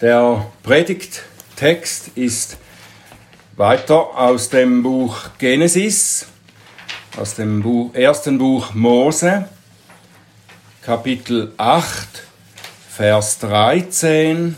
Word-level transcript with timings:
Der 0.00 0.46
Predigttext 0.62 2.12
ist 2.14 2.56
weiter 3.56 4.16
aus 4.16 4.48
dem 4.48 4.82
Buch 4.82 5.28
Genesis, 5.36 6.26
aus 7.18 7.34
dem 7.34 7.62
Buch, 7.62 7.92
ersten 7.92 8.38
Buch 8.38 8.72
Mose, 8.72 9.46
Kapitel 10.80 11.52
8, 11.58 12.22
Vers 12.88 13.40
13 13.40 14.56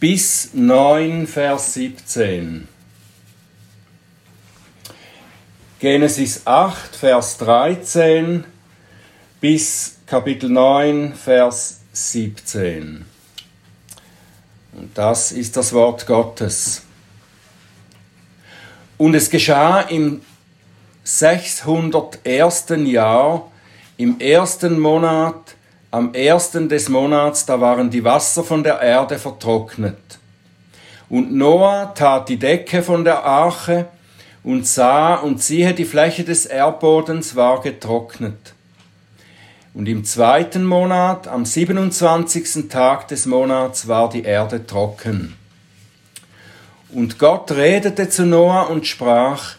bis 0.00 0.52
9, 0.52 1.28
Vers 1.28 1.74
17. 1.74 2.66
Genesis 5.78 6.44
8, 6.44 6.96
Vers 6.96 7.38
13 7.38 8.42
bis 9.40 9.98
Kapitel 10.06 10.50
9, 10.50 11.14
Vers 11.14 11.82
17. 11.92 13.09
Und 14.72 14.96
das 14.96 15.32
ist 15.32 15.56
das 15.56 15.72
Wort 15.72 16.06
Gottes. 16.06 16.82
Und 18.98 19.14
es 19.14 19.30
geschah 19.30 19.80
im 19.80 20.20
601. 21.04 22.66
Jahr, 22.84 23.50
im 23.96 24.20
ersten 24.20 24.78
Monat, 24.78 25.56
am 25.90 26.14
ersten 26.14 26.68
des 26.68 26.88
Monats, 26.88 27.46
da 27.46 27.60
waren 27.60 27.90
die 27.90 28.04
Wasser 28.04 28.44
von 28.44 28.62
der 28.62 28.80
Erde 28.80 29.18
vertrocknet. 29.18 29.96
Und 31.08 31.32
Noah 31.32 31.92
tat 31.94 32.28
die 32.28 32.38
Decke 32.38 32.82
von 32.82 33.04
der 33.04 33.24
Arche 33.24 33.86
und 34.44 34.66
sah 34.66 35.16
und 35.16 35.42
siehe, 35.42 35.74
die 35.74 35.84
Fläche 35.84 36.22
des 36.22 36.46
Erdbodens 36.46 37.34
war 37.34 37.60
getrocknet. 37.60 38.54
Und 39.72 39.88
im 39.88 40.04
zweiten 40.04 40.64
Monat, 40.64 41.28
am 41.28 41.44
27. 41.44 42.68
Tag 42.68 43.06
des 43.08 43.26
Monats, 43.26 43.86
war 43.86 44.08
die 44.08 44.24
Erde 44.24 44.66
trocken. 44.66 45.36
Und 46.92 47.20
Gott 47.20 47.52
redete 47.52 48.08
zu 48.08 48.26
Noah 48.26 48.68
und 48.68 48.86
sprach, 48.86 49.54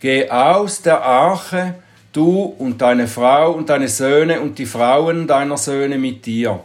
Geh 0.00 0.28
aus 0.28 0.82
der 0.82 1.02
Arche, 1.02 1.76
du 2.12 2.42
und 2.42 2.82
deine 2.82 3.06
Frau 3.06 3.52
und 3.52 3.70
deine 3.70 3.88
Söhne 3.88 4.40
und 4.40 4.58
die 4.58 4.66
Frauen 4.66 5.28
deiner 5.28 5.56
Söhne 5.56 5.98
mit 5.98 6.26
dir. 6.26 6.60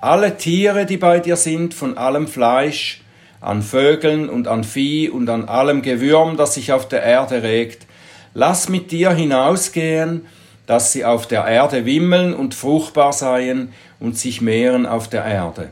Alle 0.00 0.36
Tiere, 0.36 0.86
die 0.86 0.96
bei 0.96 1.18
dir 1.18 1.36
sind, 1.36 1.74
von 1.74 1.98
allem 1.98 2.28
Fleisch, 2.28 3.02
an 3.40 3.60
Vögeln 3.60 4.28
und 4.28 4.48
an 4.48 4.62
Vieh 4.62 5.10
und 5.10 5.28
an 5.28 5.48
allem 5.48 5.82
Gewürm, 5.82 6.36
das 6.36 6.54
sich 6.54 6.72
auf 6.72 6.88
der 6.88 7.02
Erde 7.02 7.42
regt, 7.42 7.86
lass 8.34 8.68
mit 8.68 8.92
dir 8.92 9.10
hinausgehen, 9.10 10.26
dass 10.66 10.92
sie 10.92 11.04
auf 11.04 11.26
der 11.26 11.46
Erde 11.46 11.84
wimmeln 11.84 12.34
und 12.34 12.54
fruchtbar 12.54 13.12
seien 13.12 13.72
und 14.00 14.18
sich 14.18 14.40
mehren 14.40 14.86
auf 14.86 15.08
der 15.08 15.24
Erde. 15.24 15.68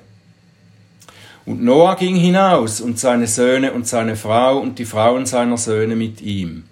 Und 1.44 1.62
Noah 1.64 1.96
ging 1.96 2.14
hinaus 2.14 2.80
und 2.80 2.98
seine 2.98 3.26
Söhne 3.26 3.72
und 3.72 3.88
seine 3.88 4.16
Frau 4.16 4.58
und 4.58 4.78
die 4.78 4.84
Frauen 4.84 5.26
seiner 5.26 5.56
Söhne 5.56 5.96
mit 5.96 6.20
ihm. 6.20 6.64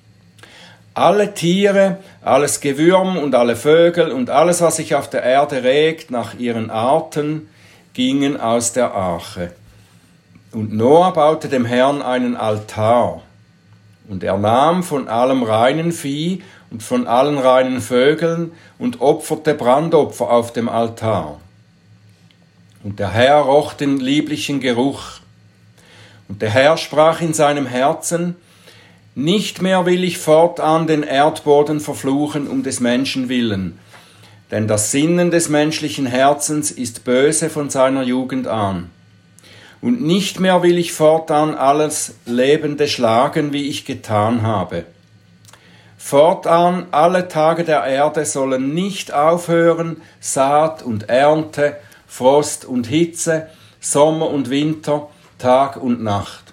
Alle 0.94 1.34
Tiere, 1.34 1.98
alles 2.22 2.60
Gewürm 2.60 3.16
und 3.16 3.34
alle 3.34 3.56
Vögel 3.56 4.12
und 4.12 4.30
alles, 4.30 4.60
was 4.60 4.76
sich 4.76 4.94
auf 4.94 5.08
der 5.10 5.22
Erde 5.22 5.62
regt 5.64 6.10
nach 6.10 6.38
ihren 6.38 6.70
Arten, 6.70 7.48
gingen 7.94 8.38
aus 8.38 8.72
der 8.72 8.92
Arche. 8.92 9.52
Und 10.52 10.72
Noah 10.72 11.12
baute 11.12 11.48
dem 11.48 11.64
Herrn 11.64 12.02
einen 12.02 12.36
Altar. 12.36 13.22
Und 14.08 14.24
er 14.24 14.36
nahm 14.36 14.82
von 14.82 15.08
allem 15.08 15.42
reinen 15.42 15.92
Vieh 15.92 16.42
und 16.70 16.82
von 16.82 17.06
allen 17.06 17.38
reinen 17.38 17.80
Vögeln 17.80 18.52
und 18.78 19.00
opferte 19.00 19.54
Brandopfer 19.54 20.30
auf 20.30 20.52
dem 20.52 20.68
Altar. 20.68 21.40
Und 22.82 22.98
der 22.98 23.10
Herr 23.10 23.36
roch 23.36 23.74
den 23.74 23.98
lieblichen 23.98 24.60
Geruch. 24.60 25.20
Und 26.28 26.42
der 26.42 26.50
Herr 26.50 26.76
sprach 26.76 27.20
in 27.20 27.34
seinem 27.34 27.66
Herzen, 27.66 28.36
Nicht 29.14 29.60
mehr 29.60 29.84
will 29.84 30.04
ich 30.04 30.18
fortan 30.18 30.86
den 30.86 31.02
Erdboden 31.02 31.80
verfluchen 31.80 32.46
um 32.46 32.62
des 32.62 32.80
Menschen 32.80 33.28
willen, 33.28 33.78
denn 34.50 34.66
das 34.66 34.92
Sinnen 34.92 35.30
des 35.30 35.48
menschlichen 35.48 36.06
Herzens 36.06 36.70
ist 36.70 37.04
böse 37.04 37.50
von 37.50 37.68
seiner 37.70 38.02
Jugend 38.02 38.46
an. 38.46 38.90
Und 39.82 40.02
nicht 40.02 40.40
mehr 40.40 40.62
will 40.62 40.78
ich 40.78 40.92
fortan 40.92 41.54
alles 41.54 42.14
Lebende 42.26 42.86
schlagen, 42.86 43.52
wie 43.52 43.68
ich 43.68 43.84
getan 43.84 44.42
habe. 44.42 44.84
Fortan 46.02 46.86
alle 46.92 47.28
Tage 47.28 47.62
der 47.62 47.84
Erde 47.84 48.24
sollen 48.24 48.74
nicht 48.74 49.12
aufhören, 49.12 50.00
Saat 50.18 50.82
und 50.82 51.08
Ernte, 51.08 51.76
Frost 52.08 52.64
und 52.64 52.86
Hitze, 52.86 53.48
Sommer 53.80 54.30
und 54.30 54.50
Winter, 54.50 55.08
Tag 55.38 55.76
und 55.76 56.02
Nacht. 56.02 56.52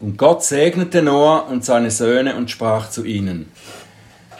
Und 0.00 0.16
Gott 0.16 0.42
segnete 0.42 1.02
Noah 1.02 1.46
und 1.48 1.64
seine 1.64 1.90
Söhne 1.92 2.36
und 2.36 2.50
sprach 2.50 2.90
zu 2.90 3.04
ihnen, 3.04 3.52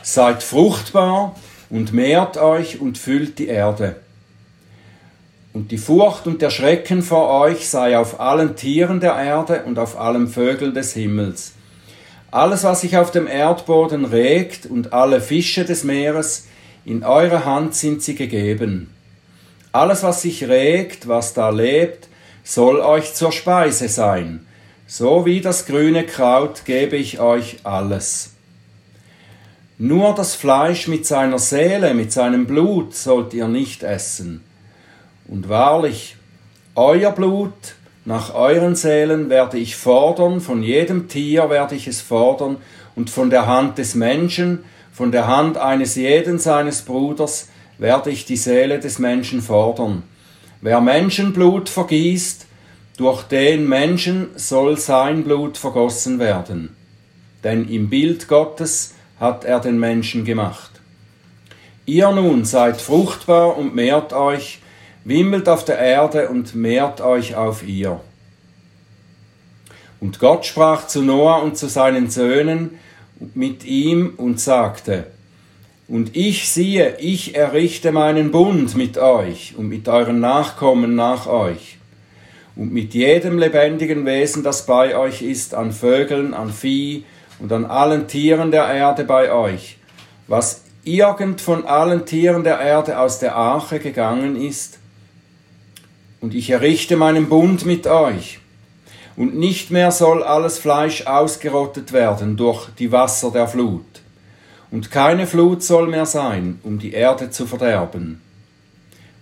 Seid 0.02 0.42
fruchtbar 0.42 1.36
und 1.68 1.92
mehrt 1.92 2.38
euch 2.38 2.80
und 2.80 2.96
füllt 2.98 3.38
die 3.38 3.48
Erde. 3.48 3.96
Und 5.52 5.70
die 5.70 5.78
Furcht 5.78 6.26
und 6.26 6.42
der 6.42 6.50
Schrecken 6.50 7.02
vor 7.02 7.28
euch 7.28 7.68
sei 7.68 7.96
auf 7.98 8.20
allen 8.20 8.56
Tieren 8.56 9.00
der 9.00 9.14
Erde 9.16 9.62
und 9.64 9.78
auf 9.78 10.00
allen 10.00 10.28
Vögeln 10.28 10.74
des 10.74 10.94
Himmels 10.94 11.55
alles, 12.30 12.64
was 12.64 12.80
sich 12.80 12.96
auf 12.96 13.10
dem 13.10 13.26
Erdboden 13.26 14.04
regt 14.04 14.66
und 14.66 14.92
alle 14.92 15.20
Fische 15.20 15.64
des 15.64 15.84
Meeres, 15.84 16.46
in 16.84 17.04
eure 17.04 17.44
Hand 17.44 17.74
sind 17.74 18.02
sie 18.02 18.14
gegeben. 18.14 18.94
Alles, 19.72 20.02
was 20.02 20.22
sich 20.22 20.44
regt, 20.48 21.08
was 21.08 21.34
da 21.34 21.50
lebt, 21.50 22.08
soll 22.44 22.80
euch 22.80 23.14
zur 23.14 23.32
Speise 23.32 23.88
sein. 23.88 24.46
So 24.86 25.26
wie 25.26 25.40
das 25.40 25.66
grüne 25.66 26.04
Kraut 26.04 26.64
gebe 26.64 26.96
ich 26.96 27.18
euch 27.18 27.58
alles. 27.64 28.34
Nur 29.78 30.14
das 30.14 30.34
Fleisch 30.34 30.88
mit 30.88 31.04
seiner 31.04 31.38
Seele, 31.38 31.92
mit 31.92 32.12
seinem 32.12 32.46
Blut 32.46 32.94
sollt 32.94 33.34
ihr 33.34 33.48
nicht 33.48 33.82
essen. 33.82 34.42
Und 35.26 35.48
wahrlich, 35.48 36.16
euer 36.76 37.10
Blut 37.10 37.52
nach 38.06 38.32
euren 38.34 38.76
Seelen 38.76 39.28
werde 39.30 39.58
ich 39.58 39.74
fordern, 39.76 40.40
von 40.40 40.62
jedem 40.62 41.08
Tier 41.08 41.50
werde 41.50 41.74
ich 41.74 41.88
es 41.88 42.00
fordern, 42.00 42.56
und 42.94 43.10
von 43.10 43.30
der 43.30 43.46
Hand 43.46 43.78
des 43.78 43.94
Menschen, 43.94 44.64
von 44.92 45.12
der 45.12 45.26
Hand 45.26 45.58
eines 45.58 45.96
jeden 45.96 46.38
seines 46.38 46.82
Bruders, 46.82 47.48
werde 47.78 48.10
ich 48.10 48.24
die 48.24 48.36
Seele 48.36 48.78
des 48.78 49.00
Menschen 49.00 49.42
fordern. 49.42 50.04
Wer 50.60 50.80
Menschenblut 50.80 51.68
vergießt, 51.68 52.46
durch 52.96 53.24
den 53.24 53.68
Menschen 53.68 54.28
soll 54.36 54.78
sein 54.78 55.24
Blut 55.24 55.58
vergossen 55.58 56.18
werden. 56.18 56.74
Denn 57.44 57.68
im 57.68 57.90
Bild 57.90 58.28
Gottes 58.28 58.94
hat 59.18 59.44
er 59.44 59.60
den 59.60 59.78
Menschen 59.78 60.24
gemacht. 60.24 60.70
Ihr 61.84 62.10
nun 62.12 62.44
seid 62.44 62.80
fruchtbar 62.80 63.56
und 63.56 63.74
mehrt 63.74 64.12
euch, 64.12 64.60
wimmelt 65.06 65.48
auf 65.48 65.64
der 65.64 65.78
Erde 65.78 66.28
und 66.28 66.56
mehrt 66.56 67.00
euch 67.00 67.36
auf 67.36 67.66
ihr. 67.66 68.00
Und 70.00 70.18
Gott 70.18 70.44
sprach 70.44 70.88
zu 70.88 71.02
Noah 71.02 71.42
und 71.42 71.56
zu 71.56 71.68
seinen 71.68 72.10
Söhnen 72.10 72.78
mit 73.34 73.64
ihm 73.64 74.14
und 74.16 74.40
sagte, 74.40 75.06
und 75.88 76.16
ich 76.16 76.48
siehe, 76.48 76.96
ich 76.98 77.36
errichte 77.36 77.92
meinen 77.92 78.32
Bund 78.32 78.76
mit 78.76 78.98
euch 78.98 79.54
und 79.56 79.68
mit 79.68 79.88
euren 79.88 80.18
Nachkommen 80.18 80.96
nach 80.96 81.28
euch 81.28 81.78
und 82.56 82.72
mit 82.72 82.92
jedem 82.92 83.38
lebendigen 83.38 84.04
Wesen, 84.04 84.42
das 84.42 84.66
bei 84.66 84.96
euch 84.96 85.22
ist, 85.22 85.54
an 85.54 85.70
Vögeln, 85.70 86.34
an 86.34 86.52
Vieh 86.52 87.04
und 87.38 87.52
an 87.52 87.64
allen 87.64 88.08
Tieren 88.08 88.50
der 88.50 88.66
Erde 88.66 89.04
bei 89.04 89.30
euch, 89.30 89.78
was 90.26 90.64
irgend 90.82 91.40
von 91.40 91.64
allen 91.64 92.04
Tieren 92.06 92.42
der 92.42 92.58
Erde 92.58 92.98
aus 92.98 93.20
der 93.20 93.36
Arche 93.36 93.78
gegangen 93.78 94.34
ist, 94.34 94.80
und 96.20 96.34
ich 96.34 96.50
errichte 96.50 96.96
meinen 96.96 97.28
Bund 97.28 97.66
mit 97.66 97.86
euch. 97.86 98.38
Und 99.16 99.36
nicht 99.36 99.70
mehr 99.70 99.90
soll 99.92 100.22
alles 100.22 100.58
Fleisch 100.58 101.06
ausgerottet 101.06 101.92
werden 101.92 102.36
durch 102.36 102.68
die 102.78 102.92
Wasser 102.92 103.30
der 103.30 103.48
Flut. 103.48 103.84
Und 104.70 104.90
keine 104.90 105.26
Flut 105.26 105.62
soll 105.62 105.88
mehr 105.88 106.06
sein, 106.06 106.60
um 106.62 106.78
die 106.78 106.92
Erde 106.92 107.30
zu 107.30 107.46
verderben. 107.46 108.20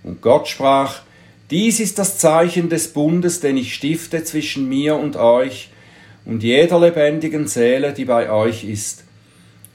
Und 0.03 0.21
Gott 0.21 0.49
sprach, 0.49 1.03
dies 1.51 1.79
ist 1.79 1.99
das 1.99 2.19
Zeichen 2.19 2.69
des 2.69 2.93
Bundes, 2.93 3.41
den 3.41 3.57
ich 3.57 3.75
stifte 3.75 4.25
zwischen 4.25 4.69
mir 4.69 4.97
und 4.97 5.17
euch 5.17 5.71
und 6.25 6.43
jeder 6.43 6.81
lebendigen 6.81 7.47
Seele, 7.47 7.93
die 7.93 8.07
bei 8.07 8.31
euch 8.31 8.65
ist, 8.65 9.05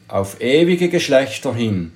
auf 0.08 0.42
ewige 0.42 0.90
Geschlechter 0.90 1.54
hin. 1.54 1.92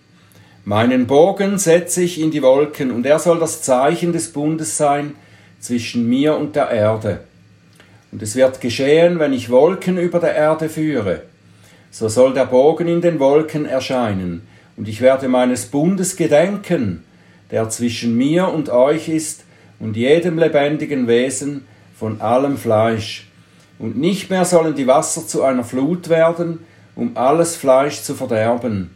Meinen 0.66 1.08
Bogen 1.08 1.58
setze 1.58 2.04
ich 2.04 2.22
in 2.22 2.32
die 2.32 2.42
Wolken, 2.42 2.92
und 2.92 3.06
er 3.06 3.20
soll 3.20 3.38
das 3.38 3.62
Zeichen 3.62 4.14
des 4.14 4.32
Bundes 4.32 4.78
sein 4.78 5.16
zwischen 5.60 6.08
mir 6.08 6.38
und 6.38 6.56
der 6.56 6.70
Erde. 6.70 7.20
Und 8.14 8.22
es 8.22 8.36
wird 8.36 8.62
geschehen, 8.62 9.20
wenn 9.20 9.34
ich 9.34 9.50
Wolken 9.50 9.98
über 9.98 10.20
der 10.20 10.36
Erde 10.36 10.70
führe. 10.70 11.24
So 11.92 12.08
soll 12.08 12.34
der 12.34 12.46
Bogen 12.46 12.88
in 12.88 13.02
den 13.02 13.20
Wolken 13.20 13.66
erscheinen, 13.66 14.48
und 14.78 14.88
ich 14.88 15.02
werde 15.02 15.28
meines 15.28 15.66
Bundes 15.66 16.16
gedenken, 16.16 17.04
der 17.52 17.70
zwischen 17.70 18.16
mir 18.16 18.48
und 18.48 18.70
euch 18.70 19.10
ist, 19.10 19.44
und 19.80 19.98
jedem 19.98 20.40
lebendigen 20.40 21.08
Wesen 21.08 21.66
von 22.00 22.22
allem 22.22 22.58
Fleisch. 22.58 23.28
Und 23.80 23.98
nicht 23.98 24.30
mehr 24.30 24.46
sollen 24.46 24.76
die 24.76 24.88
Wasser 24.88 25.28
zu 25.28 25.44
einer 25.44 25.66
Flut 25.66 26.08
werden, 26.08 26.60
um 26.96 27.18
alles 27.18 27.58
Fleisch 27.58 28.02
zu 28.02 28.16
verderben. 28.16 28.92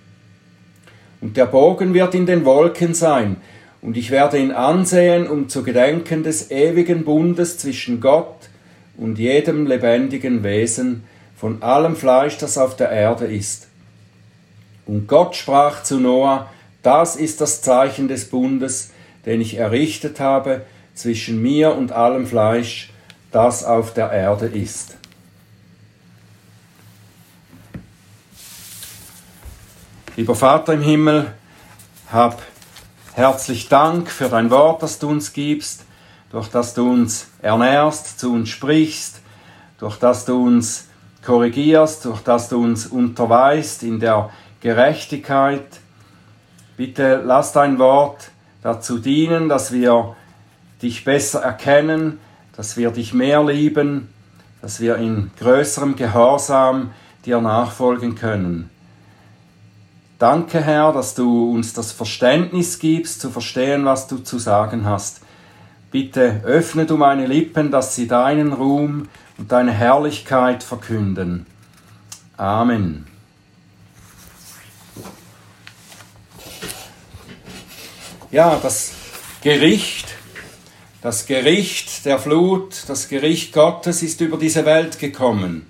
Und 1.22 1.38
der 1.38 1.46
Bogen 1.46 1.94
wird 1.94 2.14
in 2.16 2.26
den 2.26 2.46
Wolken 2.46 2.94
sein, 2.94 3.38
und 3.82 3.96
ich 3.96 4.12
werde 4.12 4.40
ihn 4.40 4.52
ansehen, 4.52 5.28
um 5.28 5.50
zu 5.50 5.64
gedenken 5.64 6.24
des 6.24 6.52
ewigen 6.52 7.06
Bundes 7.06 7.58
zwischen 7.58 8.02
Gott 8.02 8.50
und 8.98 9.20
jedem 9.20 9.68
lebendigen 9.68 10.44
Wesen 10.44 11.04
von 11.36 11.62
allem 11.62 11.96
Fleisch, 11.96 12.38
das 12.38 12.58
auf 12.58 12.76
der 12.76 12.90
Erde 12.90 13.26
ist. 13.26 13.68
Und 14.88 15.08
Gott 15.08 15.36
sprach 15.36 15.84
zu 15.84 16.00
Noah, 16.00 16.50
das 16.82 17.16
ist 17.16 17.42
das 17.42 17.62
Zeichen 17.62 18.08
des 18.08 18.30
Bundes, 18.30 18.92
den 19.26 19.42
ich 19.42 19.58
errichtet 19.58 20.20
habe 20.20 20.62
zwischen 20.94 21.42
mir 21.42 21.76
und 21.76 21.92
allem 21.92 22.26
Fleisch, 22.26 22.92
das 23.32 23.64
auf 23.64 23.94
der 23.94 24.12
Erde 24.12 24.48
ist. 24.48 24.98
Lieber 30.18 30.34
Vater 30.34 30.74
im 30.74 30.82
Himmel, 30.82 31.32
hab 32.12 32.42
herzlich 33.14 33.70
Dank 33.70 34.10
für 34.10 34.30
dein 34.30 34.50
Wort, 34.50 34.82
das 34.82 34.98
du 34.98 35.10
uns 35.10 35.32
gibst, 35.32 35.86
durch 36.32 36.48
das 36.48 36.74
du 36.74 36.90
uns 36.90 37.28
ernährst, 37.40 38.20
zu 38.20 38.34
uns 38.34 38.50
sprichst, 38.50 39.22
durch 39.78 39.98
das 39.98 40.26
du 40.26 40.44
uns 40.44 40.88
korrigierst, 41.24 42.06
durch 42.06 42.22
das 42.22 42.50
du 42.50 42.64
uns 42.64 42.88
unterweist 42.88 43.84
in 43.84 44.00
der 44.00 44.32
Gerechtigkeit. 44.60 45.68
Bitte 46.78 47.22
lass 47.24 47.54
dein 47.54 47.78
Wort 47.78 48.32
dazu 48.64 48.98
dienen, 48.98 49.50
dass 49.50 49.72
wir 49.72 50.16
dich 50.82 51.06
besser 51.06 51.44
erkennen, 51.44 52.20
dass 52.56 52.76
wir 52.76 52.90
dich 52.90 53.14
mehr 53.14 53.44
lieben, 53.44 54.10
dass 54.64 54.80
wir 54.80 54.96
in 54.96 55.30
größerem 55.38 55.96
Gehorsam 55.96 56.90
dir 57.24 57.40
nachfolgen 57.40 58.16
können. 58.16 58.72
Danke, 60.20 60.64
Herr, 60.64 60.94
dass 60.94 61.14
du 61.14 61.52
uns 61.52 61.74
das 61.74 61.92
Verständnis 61.92 62.80
gibst, 62.80 63.22
zu 63.22 63.30
verstehen, 63.30 63.86
was 63.86 64.08
du 64.08 64.18
zu 64.18 64.40
sagen 64.40 64.86
hast. 64.86 65.22
Bitte 65.92 66.42
öffne 66.44 66.88
du 66.88 66.98
meine 66.98 67.28
Lippen, 67.28 67.70
dass 67.70 67.96
sie 67.96 68.08
deinen 68.08 68.52
Ruhm 68.52 69.10
und 69.38 69.52
deine 69.52 69.72
Herrlichkeit 69.72 70.64
verkünden. 70.64 71.46
Amen. 72.36 73.06
Ja, 78.32 78.60
das 78.62 78.94
Gericht, 79.42 80.16
das 81.04 81.28
Gericht 81.28 82.06
der 82.06 82.18
Flut, 82.18 82.84
das 82.88 83.08
Gericht 83.08 83.54
Gottes 83.54 84.02
ist 84.02 84.20
über 84.20 84.38
diese 84.38 84.66
Welt 84.66 84.98
gekommen. 84.98 85.68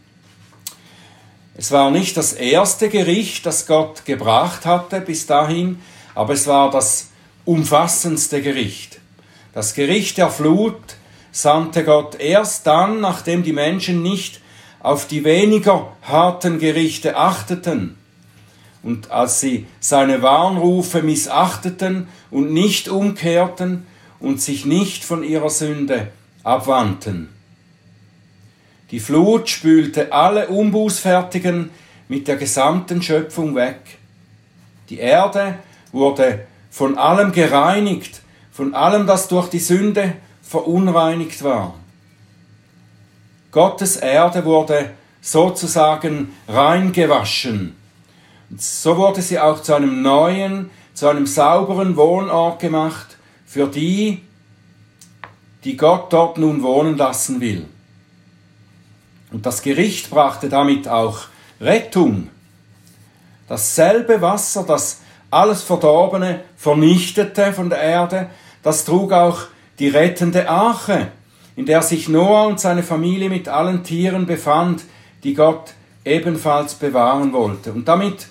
Es 1.59 1.71
war 1.71 1.89
nicht 1.89 2.15
das 2.17 2.33
erste 2.33 2.87
Gericht, 2.87 3.47
das 3.47 3.65
Gott 3.65 4.05
gebracht 4.05 4.67
hatte 4.67 5.01
bis 5.01 5.25
dahin, 5.25 5.79
aber 6.13 6.33
es 6.33 6.45
war 6.45 6.69
das 6.69 7.09
umfassendste 7.45 8.43
Gericht. 8.43 8.99
Das 9.53 9.73
Gericht 9.73 10.19
der 10.19 10.29
Flut 10.29 10.77
sandte 11.31 11.83
Gott 11.83 12.19
erst 12.19 12.67
dann, 12.67 13.01
nachdem 13.01 13.41
die 13.41 13.53
Menschen 13.53 14.03
nicht 14.03 14.39
auf 14.79 15.07
die 15.07 15.23
weniger 15.23 15.93
harten 16.03 16.59
Gerichte 16.59 17.17
achteten 17.17 17.97
und 18.83 19.09
als 19.09 19.39
sie 19.39 19.65
seine 19.79 20.21
Warnrufe 20.21 21.01
missachteten 21.01 22.07
und 22.29 22.53
nicht 22.53 22.87
umkehrten 22.87 23.87
und 24.19 24.39
sich 24.41 24.65
nicht 24.65 25.03
von 25.03 25.23
ihrer 25.23 25.49
Sünde 25.49 26.09
abwandten. 26.43 27.36
Die 28.91 28.99
Flut 29.01 29.49
spülte 29.49 30.13
alle 30.13 30.47
Unbußfertigen 30.47 31.71
mit 32.07 32.27
der 32.27 32.37
gesamten 32.37 33.01
Schöpfung 33.01 33.53
weg. 33.55 33.81
Die 34.89 34.99
Erde 34.99 35.55
wurde 35.91 36.47
von 36.71 36.97
allem 36.97 37.33
gereinigt, 37.33 38.21
von 38.51 38.73
allem, 38.73 39.05
das 39.05 39.27
durch 39.27 39.49
die 39.49 39.59
Sünde 39.59 40.13
verunreinigt 40.41 41.43
war. 41.43 41.75
Gottes 43.51 43.97
Erde 43.97 44.45
wurde 44.45 44.91
sozusagen 45.19 46.33
reingewaschen. 46.47 47.75
Und 48.49 48.61
so 48.61 48.95
wurde 48.95 49.21
sie 49.21 49.39
auch 49.39 49.61
zu 49.61 49.73
einem 49.73 50.01
neuen, 50.01 50.69
zu 50.93 51.09
einem 51.09 51.27
sauberen 51.27 51.97
Wohnort 51.97 52.59
gemacht 52.59 53.17
für 53.45 53.67
die, 53.67 54.21
die 55.65 55.75
Gott 55.75 56.13
dort 56.13 56.37
nun 56.37 56.63
wohnen 56.63 56.95
lassen 56.95 57.41
will. 57.41 57.65
Und 59.31 59.45
das 59.45 59.61
Gericht 59.61 60.09
brachte 60.09 60.49
damit 60.49 60.87
auch 60.87 61.25
Rettung. 61.59 62.29
Dasselbe 63.47 64.21
Wasser, 64.21 64.63
das 64.63 65.01
alles 65.29 65.63
Verdorbene 65.63 66.41
vernichtete 66.55 67.53
von 67.53 67.69
der 67.69 67.79
Erde, 67.79 68.29
das 68.63 68.85
trug 68.85 69.11
auch 69.11 69.39
die 69.79 69.89
rettende 69.89 70.49
Arche, 70.49 71.09
in 71.55 71.65
der 71.65 71.81
sich 71.81 72.09
Noah 72.09 72.47
und 72.47 72.59
seine 72.59 72.83
Familie 72.83 73.29
mit 73.29 73.47
allen 73.47 73.83
Tieren 73.83 74.25
befand, 74.25 74.83
die 75.23 75.33
Gott 75.33 75.73
ebenfalls 76.05 76.75
bewahren 76.75 77.33
wollte. 77.33 77.73
Und 77.73 77.87
damit 77.87 78.27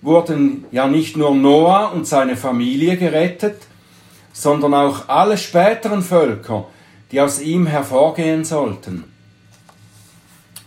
wurden 0.00 0.64
ja 0.70 0.86
nicht 0.86 1.16
nur 1.16 1.34
Noah 1.34 1.92
und 1.92 2.06
seine 2.06 2.36
Familie 2.36 2.96
gerettet, 2.96 3.62
sondern 4.32 4.74
auch 4.74 5.08
alle 5.08 5.36
späteren 5.36 6.02
Völker, 6.02 6.66
die 7.10 7.20
aus 7.20 7.40
ihm 7.40 7.66
hervorgehen 7.66 8.44
sollten. 8.44 9.04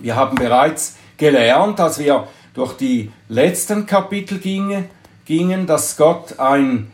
Wir 0.02 0.16
haben 0.16 0.36
bereits 0.36 0.96
gelernt, 1.18 1.80
als 1.80 2.00
wir 2.00 2.28
durch 2.56 2.74
die 2.74 3.12
letzten 3.30 3.86
Kapitel 3.86 4.40
gingen, 4.40 4.90
gingen, 5.26 5.68
dass 5.68 5.96
Gott 5.96 6.40
ein 6.40 6.92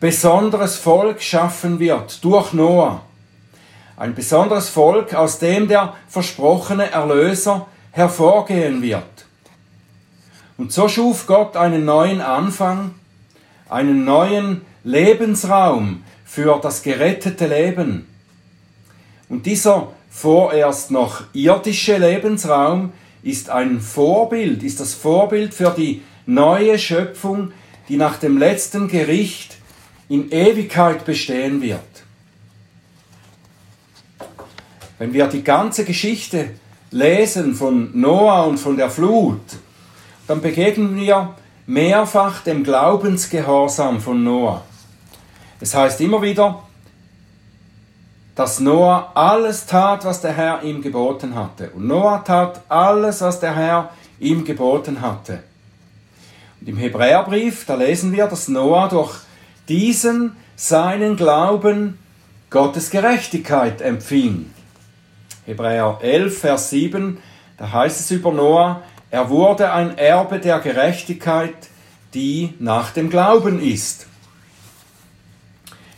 besonderes 0.00 0.76
Volk 0.76 1.22
schaffen 1.22 1.78
wird 1.78 2.24
durch 2.24 2.54
Noah. 2.54 3.02
Ein 3.96 4.14
besonderes 4.14 4.70
Volk, 4.70 5.14
aus 5.14 5.38
dem 5.38 5.68
der 5.68 5.94
versprochene 6.08 6.90
Erlöser 6.90 7.66
hervorgehen 7.90 8.80
wird. 8.80 9.04
Und 10.56 10.72
so 10.72 10.88
schuf 10.88 11.26
Gott 11.26 11.56
einen 11.56 11.84
neuen 11.84 12.22
Anfang, 12.22 12.94
einen 13.68 14.04
neuen 14.04 14.62
Lebensraum 14.84 16.02
für 16.24 16.58
das 16.62 16.82
gerettete 16.82 17.46
Leben. 17.46 18.08
Und 19.28 19.44
dieser 19.46 19.88
vorerst 20.12 20.90
noch 20.90 21.22
irdische 21.32 21.96
Lebensraum 21.96 22.92
ist 23.22 23.50
ein 23.50 23.80
Vorbild, 23.80 24.62
ist 24.62 24.78
das 24.78 24.94
Vorbild 24.94 25.54
für 25.54 25.70
die 25.70 26.02
neue 26.26 26.78
Schöpfung, 26.78 27.52
die 27.88 27.96
nach 27.96 28.18
dem 28.18 28.36
letzten 28.36 28.88
Gericht 28.88 29.56
in 30.08 30.30
Ewigkeit 30.30 31.04
bestehen 31.04 31.62
wird. 31.62 31.80
Wenn 34.98 35.14
wir 35.14 35.26
die 35.26 35.42
ganze 35.42 35.84
Geschichte 35.84 36.50
lesen 36.90 37.54
von 37.54 37.98
Noah 37.98 38.46
und 38.46 38.58
von 38.58 38.76
der 38.76 38.90
Flut, 38.90 39.40
dann 40.28 40.42
begegnen 40.42 40.96
wir 40.96 41.34
mehrfach 41.66 42.42
dem 42.42 42.62
Glaubensgehorsam 42.62 44.00
von 44.00 44.22
Noah. 44.22 44.62
Es 45.58 45.74
heißt 45.74 46.00
immer 46.02 46.20
wieder, 46.22 46.62
dass 48.34 48.60
Noah 48.60 49.12
alles 49.14 49.66
tat, 49.66 50.04
was 50.04 50.20
der 50.20 50.32
Herr 50.32 50.62
ihm 50.62 50.82
geboten 50.82 51.34
hatte. 51.34 51.70
Und 51.70 51.86
Noah 51.86 52.24
tat 52.24 52.62
alles, 52.68 53.20
was 53.20 53.40
der 53.40 53.54
Herr 53.54 53.90
ihm 54.18 54.44
geboten 54.44 55.00
hatte. 55.00 55.42
Und 56.60 56.68
im 56.68 56.76
Hebräerbrief, 56.76 57.66
da 57.66 57.74
lesen 57.74 58.12
wir, 58.12 58.26
dass 58.26 58.48
Noah 58.48 58.88
durch 58.88 59.14
diesen 59.68 60.36
seinen 60.56 61.16
Glauben 61.16 61.98
Gottes 62.50 62.90
Gerechtigkeit 62.90 63.80
empfing. 63.80 64.50
Hebräer 65.44 65.98
11, 66.00 66.38
Vers 66.38 66.70
7, 66.70 67.18
da 67.58 67.72
heißt 67.72 68.00
es 68.00 68.10
über 68.10 68.32
Noah, 68.32 68.82
er 69.10 69.28
wurde 69.28 69.72
ein 69.72 69.98
Erbe 69.98 70.38
der 70.38 70.60
Gerechtigkeit, 70.60 71.54
die 72.14 72.54
nach 72.58 72.92
dem 72.92 73.10
Glauben 73.10 73.60
ist. 73.60 74.06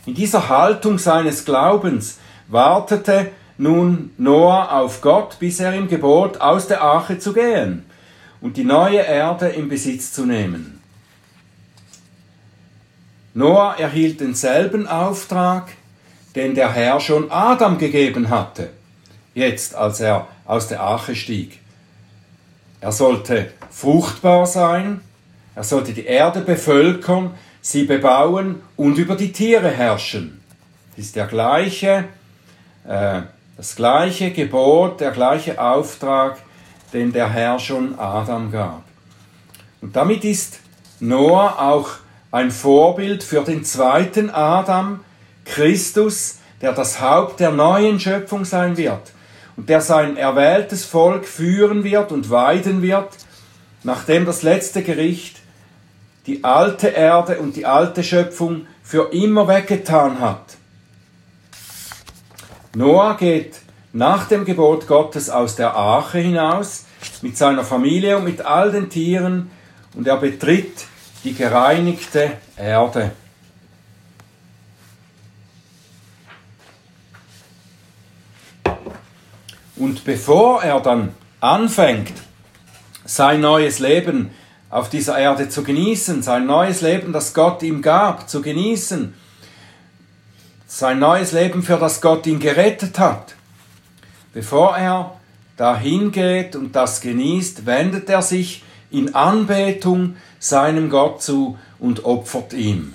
In 0.05 0.15
dieser 0.15 0.49
Haltung 0.49 0.97
seines 0.97 1.45
Glaubens 1.45 2.19
wartete 2.47 3.31
nun 3.57 4.11
Noah 4.17 4.71
auf 4.79 5.01
Gott, 5.01 5.37
bis 5.39 5.59
er 5.59 5.73
ihm 5.73 5.87
gebot, 5.87 6.41
aus 6.41 6.67
der 6.67 6.81
Arche 6.81 7.19
zu 7.19 7.33
gehen 7.33 7.85
und 8.41 8.57
die 8.57 8.63
neue 8.63 8.99
Erde 8.99 9.47
in 9.47 9.69
Besitz 9.69 10.11
zu 10.11 10.25
nehmen. 10.25 10.81
Noah 13.33 13.75
erhielt 13.77 14.19
denselben 14.19 14.87
Auftrag, 14.87 15.69
den 16.35 16.55
der 16.55 16.71
Herr 16.71 16.99
schon 16.99 17.31
Adam 17.31 17.77
gegeben 17.77 18.29
hatte, 18.29 18.69
jetzt 19.33 19.75
als 19.75 19.99
er 19.99 20.27
aus 20.45 20.67
der 20.67 20.81
Arche 20.81 21.15
stieg. 21.15 21.59
Er 22.81 22.91
sollte 22.91 23.51
fruchtbar 23.71 24.45
sein, 24.45 25.01
er 25.55 25.63
sollte 25.63 25.93
die 25.93 26.05
Erde 26.05 26.41
bevölkern, 26.41 27.31
sie 27.61 27.85
bebauen 27.85 28.61
und 28.75 28.97
über 28.97 29.15
die 29.15 29.31
Tiere 29.31 29.69
herrschen. 29.69 30.41
Das 30.95 31.05
ist 31.05 31.15
der 31.15 31.27
gleiche, 31.27 32.05
äh, 32.87 33.21
das 33.57 33.75
gleiche 33.75 34.31
Gebot, 34.31 34.99
der 34.99 35.11
gleiche 35.11 35.61
Auftrag, 35.61 36.37
den 36.93 37.11
der 37.13 37.29
Herr 37.29 37.59
schon 37.59 37.97
Adam 37.97 38.51
gab. 38.51 38.83
Und 39.81 39.95
damit 39.95 40.23
ist 40.23 40.59
Noah 40.99 41.59
auch 41.59 41.89
ein 42.31 42.51
Vorbild 42.51 43.23
für 43.23 43.43
den 43.43 43.63
zweiten 43.63 44.29
Adam, 44.29 45.01
Christus, 45.45 46.39
der 46.61 46.73
das 46.73 46.99
Haupt 46.99 47.39
der 47.39 47.51
neuen 47.51 47.99
Schöpfung 47.99 48.45
sein 48.45 48.77
wird 48.77 49.11
und 49.55 49.69
der 49.69 49.81
sein 49.81 50.17
erwähltes 50.17 50.85
Volk 50.85 51.25
führen 51.25 51.83
wird 51.83 52.11
und 52.11 52.29
weiden 52.29 52.81
wird, 52.81 53.09
nachdem 53.83 54.25
das 54.25 54.41
letzte 54.41 54.83
Gericht 54.83 55.37
die 56.25 56.43
alte 56.43 56.87
Erde 56.87 57.37
und 57.39 57.55
die 57.55 57.65
alte 57.65 58.03
Schöpfung 58.03 58.65
für 58.83 59.13
immer 59.13 59.47
weggetan 59.47 60.19
hat. 60.19 60.57
Noah 62.75 63.15
geht 63.15 63.61
nach 63.93 64.27
dem 64.27 64.43
Gebot 64.43 64.85
Gottes 64.85 65.29
aus 65.29 65.55
der 65.55 65.75
Arche 65.75 66.17
hinaus 66.17 66.83
mit 67.21 67.37
seiner 67.37 67.63
Familie 67.63 68.17
und 68.17 68.25
mit 68.25 68.41
all 68.41 68.69
den 68.69 68.89
Tieren 68.89 69.49
und 69.93 70.05
er 70.05 70.17
betritt 70.17 70.85
die 71.23 71.33
gereinigte 71.33 72.33
Erde. 72.57 73.11
Und 79.77 80.03
bevor 80.03 80.61
er 80.61 80.81
dann 80.81 81.13
anfängt, 81.39 82.13
sein 83.05 83.39
neues 83.39 83.79
Leben 83.79 84.31
auf 84.69 84.89
dieser 84.89 85.17
Erde 85.17 85.47
zu 85.47 85.63
genießen, 85.63 86.21
sein 86.21 86.45
neues 86.45 86.81
Leben, 86.81 87.13
das 87.13 87.33
Gott 87.33 87.63
ihm 87.63 87.81
gab, 87.81 88.27
zu 88.27 88.41
genießen, 88.41 89.13
sein 90.67 90.99
neues 90.99 91.31
Leben, 91.31 91.63
für 91.63 91.77
das 91.77 92.01
Gott 92.01 92.25
ihn 92.27 92.39
gerettet 92.39 92.99
hat. 92.99 93.35
Bevor 94.33 94.77
er 94.77 95.17
dahin 95.57 96.11
geht 96.11 96.55
und 96.55 96.75
das 96.75 97.01
genießt, 97.01 97.65
wendet 97.65 98.09
er 98.09 98.21
sich 98.21 98.63
in 98.91 99.15
Anbetung 99.15 100.15
seinem 100.39 100.89
Gott 100.89 101.21
zu 101.21 101.57
und 101.79 102.05
opfert 102.05 102.53
ihm. 102.53 102.93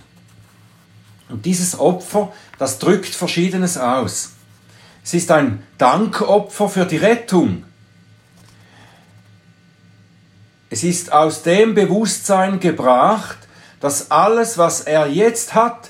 Und 1.29 1.47
dieses 1.47 1.79
Opfer, 1.79 2.33
das 2.59 2.79
drückt 2.79 3.15
Verschiedenes 3.15 3.79
aus. 3.79 4.33
Es 5.05 5.15
ist 5.15 5.31
ein 5.31 5.63
Dankopfer 5.79 6.69
für 6.69 6.85
die 6.85 6.97
Rettung. 6.97 7.65
Es 10.69 10.85
ist 10.85 11.13
aus 11.13 11.43
dem 11.43 11.75
Bewusstsein 11.75 12.61
gebracht, 12.61 13.39
dass 13.81 14.11
alles, 14.11 14.59
was 14.59 14.83
er 14.83 15.07
jetzt 15.07 15.55
hat, 15.55 15.90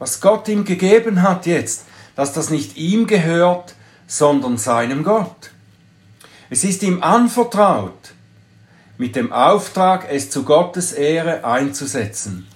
was 0.00 0.20
Gott 0.20 0.48
ihm 0.48 0.64
gegeben 0.64 1.22
hat 1.22 1.46
jetzt, 1.46 1.84
dass 2.16 2.32
das 2.32 2.50
nicht 2.50 2.76
ihm 2.76 3.06
gehört, 3.06 3.74
sondern 4.08 4.56
seinem 4.56 5.04
Gott. 5.04 5.52
Es 6.48 6.64
ist 6.64 6.82
ihm 6.82 7.02
anvertraut, 7.02 8.14
mit 8.98 9.14
dem 9.14 9.30
Auftrag, 9.30 10.08
es 10.10 10.30
zu 10.30 10.42
Gottes 10.42 10.92
Ehre 10.92 11.44
einzusetzen. 11.44 12.48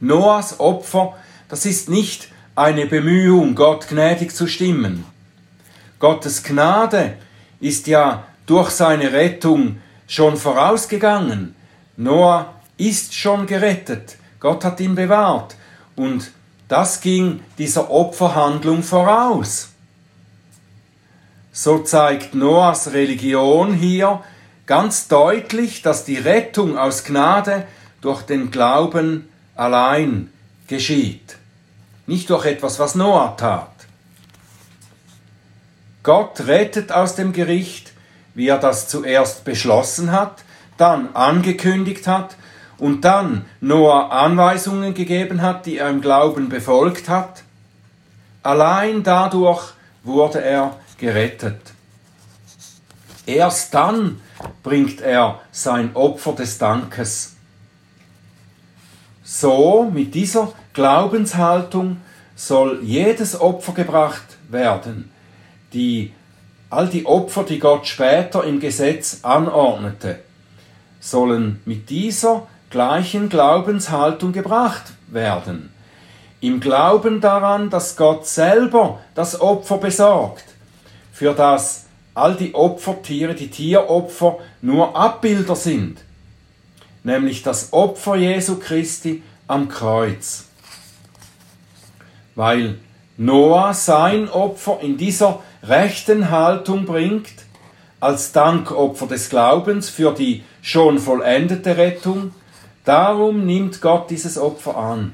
Noahs 0.00 0.60
Opfer, 0.60 1.16
das 1.48 1.66
ist 1.66 1.88
nicht 1.88 2.28
eine 2.54 2.86
Bemühung, 2.86 3.56
Gott 3.56 3.88
gnädig 3.88 4.34
zu 4.34 4.46
stimmen. 4.46 5.04
Gottes 5.98 6.44
Gnade 6.44 7.16
ist 7.58 7.88
ja 7.88 8.24
durch 8.46 8.70
seine 8.70 9.12
Rettung 9.12 9.78
schon 10.06 10.36
vorausgegangen. 10.36 11.56
Noah 11.96 12.54
ist 12.76 13.14
schon 13.14 13.46
gerettet. 13.46 14.16
Gott 14.38 14.64
hat 14.64 14.78
ihn 14.78 14.94
bewahrt. 14.94 15.56
Und 15.98 16.30
das 16.68 17.02
ging 17.02 17.40
dieser 17.58 17.90
Opferhandlung 17.90 18.82
voraus. 18.82 19.68
So 21.52 21.80
zeigt 21.80 22.34
Noahs 22.34 22.92
Religion 22.92 23.74
hier 23.74 24.22
ganz 24.64 25.08
deutlich, 25.08 25.82
dass 25.82 26.04
die 26.04 26.16
Rettung 26.18 26.78
aus 26.78 27.04
Gnade 27.04 27.66
durch 28.00 28.22
den 28.22 28.50
Glauben 28.50 29.28
allein 29.54 30.32
geschieht 30.66 31.38
nicht 32.08 32.30
durch 32.30 32.46
etwas, 32.46 32.78
was 32.78 32.94
Noah 32.94 33.36
tat. 33.36 33.70
Gott 36.02 36.40
rettet 36.46 36.90
aus 36.90 37.14
dem 37.14 37.32
Gericht, 37.34 37.92
wie 38.34 38.48
er 38.48 38.58
das 38.58 38.88
zuerst 38.88 39.44
beschlossen 39.44 40.10
hat, 40.10 40.42
dann 40.78 41.14
angekündigt 41.14 42.06
hat 42.06 42.36
und 42.78 43.04
dann 43.04 43.44
Noah 43.60 44.10
Anweisungen 44.12 44.94
gegeben 44.94 45.42
hat, 45.42 45.66
die 45.66 45.78
er 45.78 45.90
im 45.90 46.00
Glauben 46.00 46.48
befolgt 46.48 47.08
hat. 47.08 47.42
Allein 48.42 49.02
dadurch 49.02 49.72
wurde 50.04 50.42
er 50.42 50.76
gerettet. 50.96 51.60
Erst 53.26 53.74
dann 53.74 54.20
bringt 54.62 55.00
er 55.00 55.40
sein 55.50 55.94
Opfer 55.94 56.32
des 56.32 56.58
Dankes. 56.58 57.36
So, 59.22 59.90
mit 59.92 60.14
dieser 60.14 60.52
Glaubenshaltung 60.72 61.98
soll 62.34 62.80
jedes 62.82 63.38
Opfer 63.38 63.72
gebracht 63.72 64.38
werden. 64.48 65.10
Die, 65.74 66.14
all 66.70 66.88
die 66.88 67.04
Opfer, 67.04 67.42
die 67.42 67.58
Gott 67.58 67.86
später 67.86 68.44
im 68.44 68.60
Gesetz 68.60 69.18
anordnete, 69.22 70.20
sollen 71.00 71.60
mit 71.66 71.90
dieser 71.90 72.46
gleichen 72.70 73.28
Glaubenshaltung 73.28 74.32
gebracht 74.32 74.84
werden. 75.08 75.72
Im 76.40 76.60
Glauben 76.60 77.20
daran, 77.20 77.70
dass 77.70 77.96
Gott 77.96 78.26
selber 78.26 79.00
das 79.14 79.40
Opfer 79.40 79.78
besorgt, 79.78 80.44
für 81.12 81.34
das 81.34 81.86
all 82.14 82.34
die 82.34 82.54
Opfertiere, 82.54 83.34
die 83.34 83.50
Tieropfer 83.50 84.38
nur 84.62 84.96
Abbilder 84.96 85.56
sind, 85.56 85.98
nämlich 87.02 87.42
das 87.42 87.72
Opfer 87.72 88.16
Jesu 88.16 88.58
Christi 88.58 89.22
am 89.46 89.68
Kreuz 89.68 90.48
weil 92.38 92.76
Noah 93.16 93.74
sein 93.74 94.28
Opfer 94.28 94.78
in 94.80 94.96
dieser 94.96 95.42
rechten 95.64 96.30
Haltung 96.30 96.84
bringt, 96.84 97.32
als 97.98 98.30
Dankopfer 98.30 99.08
des 99.08 99.28
Glaubens 99.28 99.90
für 99.90 100.14
die 100.14 100.44
schon 100.62 101.00
vollendete 101.00 101.76
Rettung, 101.76 102.32
darum 102.88 103.44
nimmt 103.44 103.80
Gott 103.80 104.10
dieses 104.10 104.38
Opfer 104.38 104.76
an. 104.76 105.12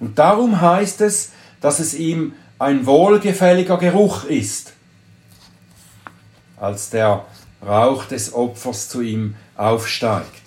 Und 0.00 0.18
darum 0.18 0.60
heißt 0.60 1.02
es, 1.02 1.32
dass 1.60 1.78
es 1.78 1.94
ihm 1.94 2.32
ein 2.58 2.86
wohlgefälliger 2.86 3.76
Geruch 3.76 4.24
ist, 4.24 4.72
als 6.56 6.90
der 6.90 7.26
Rauch 7.64 8.04
des 8.06 8.32
Opfers 8.32 8.88
zu 8.88 9.00
ihm 9.00 9.34
aufsteigt. 9.56 10.42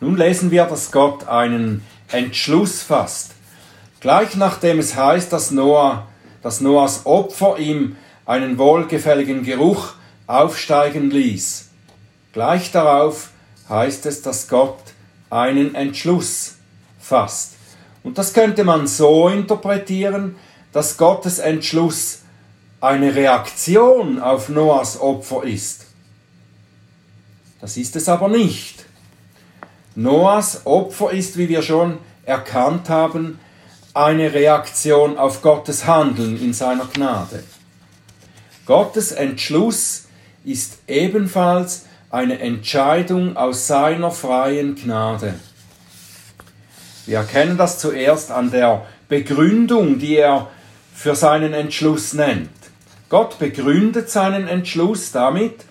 Nun 0.00 0.16
lesen 0.16 0.50
wir, 0.50 0.66
dass 0.66 0.92
Gott 0.92 1.26
einen 1.26 1.82
Entschluss 2.12 2.82
fasst. 2.82 3.32
Gleich 4.00 4.36
nachdem 4.36 4.78
es 4.78 4.94
heißt, 4.94 5.32
dass, 5.32 5.50
Noah, 5.50 6.06
dass 6.42 6.60
Noahs 6.60 7.06
Opfer 7.06 7.58
ihm 7.58 7.96
einen 8.26 8.58
wohlgefälligen 8.58 9.44
Geruch 9.44 9.94
aufsteigen 10.26 11.10
ließ. 11.10 11.70
Gleich 12.32 12.70
darauf 12.70 13.30
heißt 13.68 14.06
es, 14.06 14.22
dass 14.22 14.48
Gott 14.48 14.78
einen 15.30 15.74
Entschluss 15.74 16.54
fasst. 16.98 17.54
Und 18.02 18.18
das 18.18 18.32
könnte 18.32 18.64
man 18.64 18.86
so 18.86 19.28
interpretieren, 19.28 20.36
dass 20.72 20.96
Gottes 20.96 21.38
Entschluss 21.38 22.20
eine 22.80 23.14
Reaktion 23.14 24.20
auf 24.20 24.48
Noahs 24.48 25.00
Opfer 25.00 25.44
ist. 25.44 25.86
Das 27.60 27.76
ist 27.76 27.96
es 27.96 28.08
aber 28.08 28.28
nicht. 28.28 28.84
Noahs 29.94 30.66
Opfer 30.66 31.10
ist, 31.12 31.38
wie 31.38 31.48
wir 31.48 31.62
schon 31.62 31.98
erkannt 32.24 32.88
haben, 32.90 33.40
eine 33.94 34.34
Reaktion 34.34 35.16
auf 35.16 35.40
Gottes 35.40 35.86
Handeln 35.86 36.40
in 36.40 36.52
seiner 36.52 36.84
Gnade. 36.84 37.42
Gottes 38.66 39.12
Entschluss 39.12 40.04
ist 40.44 40.78
ebenfalls 40.86 41.85
eine 42.10 42.38
Entscheidung 42.38 43.36
aus 43.36 43.66
seiner 43.66 44.10
freien 44.10 44.74
Gnade. 44.74 45.34
Wir 47.06 47.18
erkennen 47.18 47.56
das 47.56 47.78
zuerst 47.78 48.30
an 48.30 48.50
der 48.50 48.86
Begründung, 49.08 49.98
die 49.98 50.16
er 50.16 50.48
für 50.94 51.14
seinen 51.14 51.52
Entschluss 51.52 52.14
nennt. 52.14 52.50
Gott 53.08 53.38
begründet 53.38 54.10
seinen 54.10 54.48
Entschluss 54.48 55.12
damit, 55.12 55.64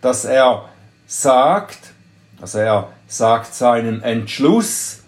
dass 0.00 0.24
er 0.24 0.68
sagt, 1.06 1.78
dass 2.40 2.54
er 2.54 2.88
sagt 3.06 3.54
seinen 3.54 4.02
Entschluss, 4.02 5.02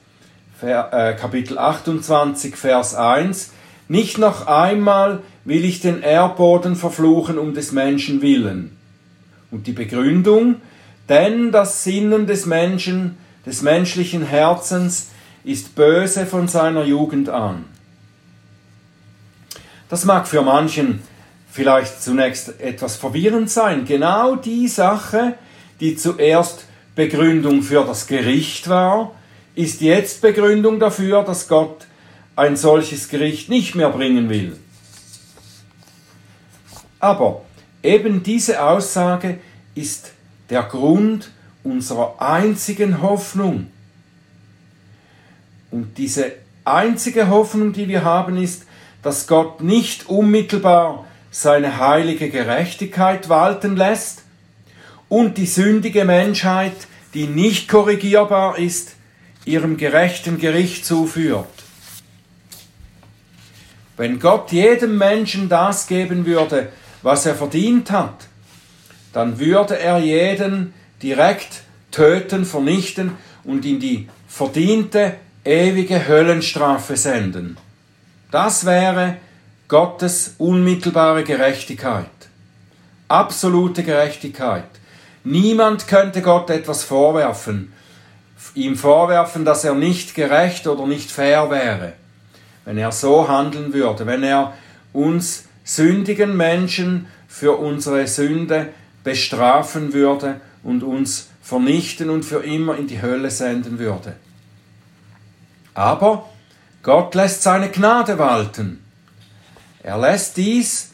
äh, 0.62 1.14
Kapitel 1.14 1.59
28, 1.59 2.57
Vers 2.57 2.95
1, 2.95 3.52
nicht 3.88 4.19
noch 4.19 4.47
einmal 4.47 5.21
will 5.45 5.64
ich 5.64 5.81
den 5.81 6.02
Erdboden 6.02 6.76
verfluchen 6.76 7.38
um 7.38 7.54
des 7.54 7.73
Menschen 7.73 8.23
willen. 8.23 8.76
Und 9.54 9.68
die 9.68 9.73
Begründung, 9.73 10.56
denn 11.08 11.52
das 11.52 11.84
Sinnen 11.84 12.26
des 12.26 12.44
Menschen, 12.44 13.16
des 13.46 13.62
menschlichen 13.62 14.26
Herzens, 14.26 15.11
ist 15.44 15.76
böse 15.76 16.26
von 16.26 16.49
seiner 16.49 16.84
Jugend 16.84 17.28
an. 17.28 17.64
Das 19.88 20.06
mag 20.06 20.26
für 20.26 20.42
manchen 20.42 21.02
vielleicht 21.52 22.02
zunächst 22.02 22.61
etwas 22.61 22.96
verwirrend 22.96 23.49
sein. 23.49 23.84
Genau 23.84 24.34
die 24.34 24.66
Sache, 24.66 25.34
die 25.78 25.94
zuerst 25.94 26.64
Begründung 26.96 27.62
für 27.62 27.84
das 27.84 28.08
Gericht 28.08 28.68
war, 28.68 29.12
ist 29.54 29.82
jetzt 29.82 30.20
Begründung 30.20 30.80
dafür, 30.80 31.23
dass 31.23 31.46
Gott 31.46 31.87
ein 32.34 32.56
solches 32.56 33.08
Gericht 33.08 33.50
nicht 33.50 33.76
mehr 33.76 33.90
bringen 33.90 34.28
will. 34.28 34.56
Aber 36.99 37.42
eben 37.84 38.22
diese 38.22 38.62
Aussage 38.62 39.38
ist 39.74 40.12
der 40.50 40.62
Grund 40.62 41.30
unserer 41.62 42.20
einzigen 42.20 43.02
Hoffnung. 43.02 43.68
Und 45.70 45.98
diese 45.98 46.32
einzige 46.64 47.28
Hoffnung, 47.28 47.72
die 47.72 47.88
wir 47.88 48.04
haben, 48.04 48.36
ist, 48.36 48.64
dass 49.02 49.26
Gott 49.26 49.62
nicht 49.62 50.08
unmittelbar 50.08 51.06
seine 51.30 51.78
heilige 51.78 52.30
Gerechtigkeit 52.30 53.28
walten 53.28 53.76
lässt 53.76 54.22
und 55.08 55.36
die 55.36 55.46
sündige 55.46 56.04
Menschheit, 56.04 56.76
die 57.12 57.26
nicht 57.26 57.68
korrigierbar 57.68 58.58
ist, 58.58 58.94
ihrem 59.44 59.76
gerechten 59.76 60.38
Gericht 60.38 60.86
zuführt. 60.86 61.46
Wenn 63.96 64.20
Gott 64.20 64.52
jedem 64.52 64.96
Menschen 64.96 65.48
das 65.48 65.86
geben 65.86 66.24
würde, 66.24 66.68
was 67.04 67.26
er 67.26 67.34
verdient 67.34 67.90
hat, 67.90 68.26
dann 69.12 69.38
würde 69.38 69.78
er 69.78 69.99
jeden 69.99 70.73
direkt 71.02 71.62
töten, 71.90 72.46
vernichten 72.46 73.12
und 73.44 73.64
in 73.66 73.78
die 73.78 74.08
verdiente 74.26 75.14
ewige 75.44 76.08
Höllenstrafe 76.08 76.96
senden. 76.96 77.58
Das 78.30 78.64
wäre 78.64 79.18
Gottes 79.68 80.34
unmittelbare 80.38 81.25
Gerechtigkeit. 81.25 82.06
Absolute 83.06 83.82
Gerechtigkeit. 83.82 84.64
Niemand 85.25 85.87
könnte 85.87 86.23
Gott 86.23 86.49
etwas 86.49 86.84
vorwerfen, 86.84 87.73
ihm 88.54 88.76
vorwerfen, 88.76 89.44
dass 89.44 89.62
er 89.64 89.75
nicht 89.75 90.14
gerecht 90.14 90.66
oder 90.66 90.87
nicht 90.87 91.11
fair 91.11 91.50
wäre, 91.50 91.92
wenn 92.64 92.78
er 92.78 92.92
so 92.92 93.28
handeln 93.28 93.75
würde, 93.75 94.06
wenn 94.06 94.23
er 94.23 94.54
uns 94.94 95.44
sündigen 95.64 96.37
Menschen 96.37 97.06
für 97.26 97.59
unsere 97.59 98.06
Sünde 98.06 98.68
bestrafen 99.02 99.92
würde 99.92 100.40
und 100.62 100.83
uns 100.83 101.28
vernichten 101.42 102.11
und 102.11 102.25
für 102.25 102.44
immer 102.44 102.76
in 102.76 102.87
die 102.87 103.02
Hölle 103.02 103.30
senden 103.30 103.78
würde. 103.78 104.14
Aber 105.75 106.28
Gott 106.83 107.14
lässt 107.14 107.42
seine 107.42 107.71
Gnade 107.71 108.18
walten. 108.18 108.85
Er 109.83 109.99
lässt 109.99 110.37
dies, 110.37 110.92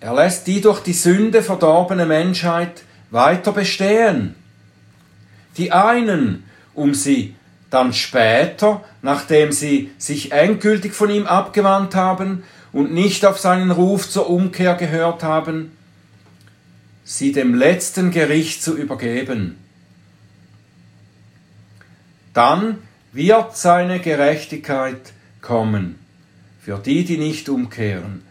er 0.00 0.14
lässt 0.14 0.46
die 0.46 0.60
durch 0.60 0.80
die 0.80 0.92
Sünde 0.92 1.42
verdorbene 1.42 2.06
Menschheit 2.06 2.82
weiter 3.10 3.52
bestehen. 3.52 4.34
Die 5.56 5.72
einen, 5.72 6.44
um 6.74 6.94
sie 6.94 7.34
dann 7.70 7.92
später, 7.92 8.84
nachdem 9.02 9.52
sie 9.52 9.90
sich 9.98 10.32
endgültig 10.32 10.92
von 10.92 11.10
ihm 11.10 11.26
abgewandt 11.26 11.94
haben 11.94 12.44
und 12.76 12.92
nicht 12.92 13.24
auf 13.24 13.38
seinen 13.38 13.70
Ruf 13.70 14.06
zur 14.06 14.28
Umkehr 14.28 14.74
gehört 14.74 15.22
haben, 15.22 15.72
sie 17.04 17.32
dem 17.32 17.54
letzten 17.54 18.10
Gericht 18.10 18.62
zu 18.62 18.76
übergeben. 18.76 19.56
Dann 22.34 22.76
wird 23.14 23.56
seine 23.56 23.98
Gerechtigkeit 23.98 25.14
kommen 25.40 25.98
für 26.60 26.76
die, 26.76 27.06
die 27.06 27.16
nicht 27.16 27.48
umkehren. 27.48 28.22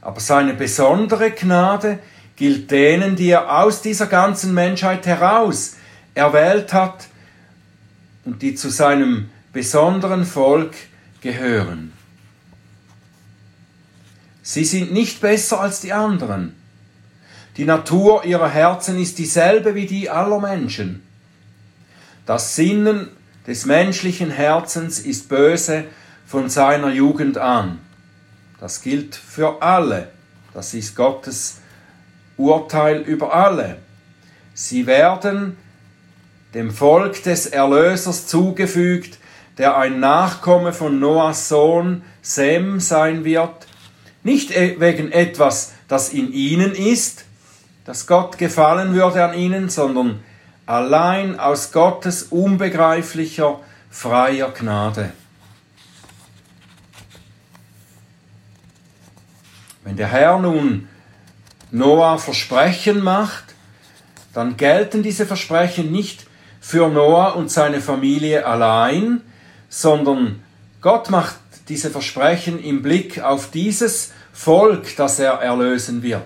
Aber 0.00 0.20
seine 0.20 0.54
besondere 0.54 1.32
Gnade 1.32 1.98
gilt 2.36 2.70
denen, 2.70 3.16
die 3.16 3.30
er 3.30 3.64
aus 3.64 3.82
dieser 3.82 4.06
ganzen 4.06 4.54
Menschheit 4.54 5.06
heraus 5.06 5.74
erwählt 6.14 6.72
hat 6.72 7.08
und 8.24 8.42
die 8.42 8.54
zu 8.54 8.70
seinem 8.70 9.30
besonderen 9.52 10.24
Volk 10.24 10.76
gehören. 11.20 11.97
Sie 14.50 14.64
sind 14.64 14.94
nicht 14.94 15.20
besser 15.20 15.60
als 15.60 15.80
die 15.80 15.92
anderen. 15.92 16.56
Die 17.58 17.66
Natur 17.66 18.24
ihrer 18.24 18.48
Herzen 18.48 18.98
ist 18.98 19.18
dieselbe 19.18 19.74
wie 19.74 19.84
die 19.84 20.08
aller 20.08 20.40
Menschen. 20.40 21.06
Das 22.24 22.56
Sinnen 22.56 23.10
des 23.46 23.66
menschlichen 23.66 24.30
Herzens 24.30 25.00
ist 25.00 25.28
böse 25.28 25.84
von 26.26 26.48
seiner 26.48 26.88
Jugend 26.88 27.36
an. 27.36 27.78
Das 28.58 28.80
gilt 28.80 29.16
für 29.16 29.60
alle. 29.60 30.08
Das 30.54 30.72
ist 30.72 30.96
Gottes 30.96 31.58
Urteil 32.38 33.02
über 33.02 33.34
alle. 33.34 33.76
Sie 34.54 34.86
werden 34.86 35.58
dem 36.54 36.70
Volk 36.70 37.22
des 37.22 37.44
Erlösers 37.44 38.26
zugefügt, 38.26 39.18
der 39.58 39.76
ein 39.76 40.00
Nachkomme 40.00 40.72
von 40.72 40.98
Noahs 40.98 41.50
Sohn 41.50 42.00
Sem 42.22 42.80
sein 42.80 43.26
wird, 43.26 43.67
nicht 44.28 44.50
e- 44.54 44.78
wegen 44.78 45.10
etwas, 45.10 45.72
das 45.88 46.10
in 46.10 46.32
ihnen 46.32 46.74
ist, 46.74 47.24
dass 47.84 48.06
Gott 48.06 48.36
gefallen 48.36 48.94
würde 48.94 49.24
an 49.24 49.34
ihnen, 49.34 49.70
sondern 49.70 50.22
allein 50.66 51.40
aus 51.40 51.72
Gottes 51.72 52.24
unbegreiflicher, 52.24 53.60
freier 53.90 54.50
Gnade. 54.52 55.12
Wenn 59.82 59.96
der 59.96 60.08
Herr 60.08 60.38
nun 60.38 60.86
Noah 61.70 62.18
Versprechen 62.18 63.02
macht, 63.02 63.44
dann 64.34 64.58
gelten 64.58 65.02
diese 65.02 65.24
Versprechen 65.24 65.90
nicht 65.90 66.26
für 66.60 66.88
Noah 66.88 67.36
und 67.36 67.50
seine 67.50 67.80
Familie 67.80 68.44
allein, 68.44 69.22
sondern 69.70 70.42
Gott 70.82 71.08
macht 71.08 71.36
diese 71.70 71.90
Versprechen 71.90 72.62
im 72.62 72.82
Blick 72.82 73.20
auf 73.22 73.50
dieses 73.50 74.12
Volk, 74.38 74.94
das 74.96 75.18
er 75.18 75.32
erlösen 75.32 76.00
wird. 76.04 76.22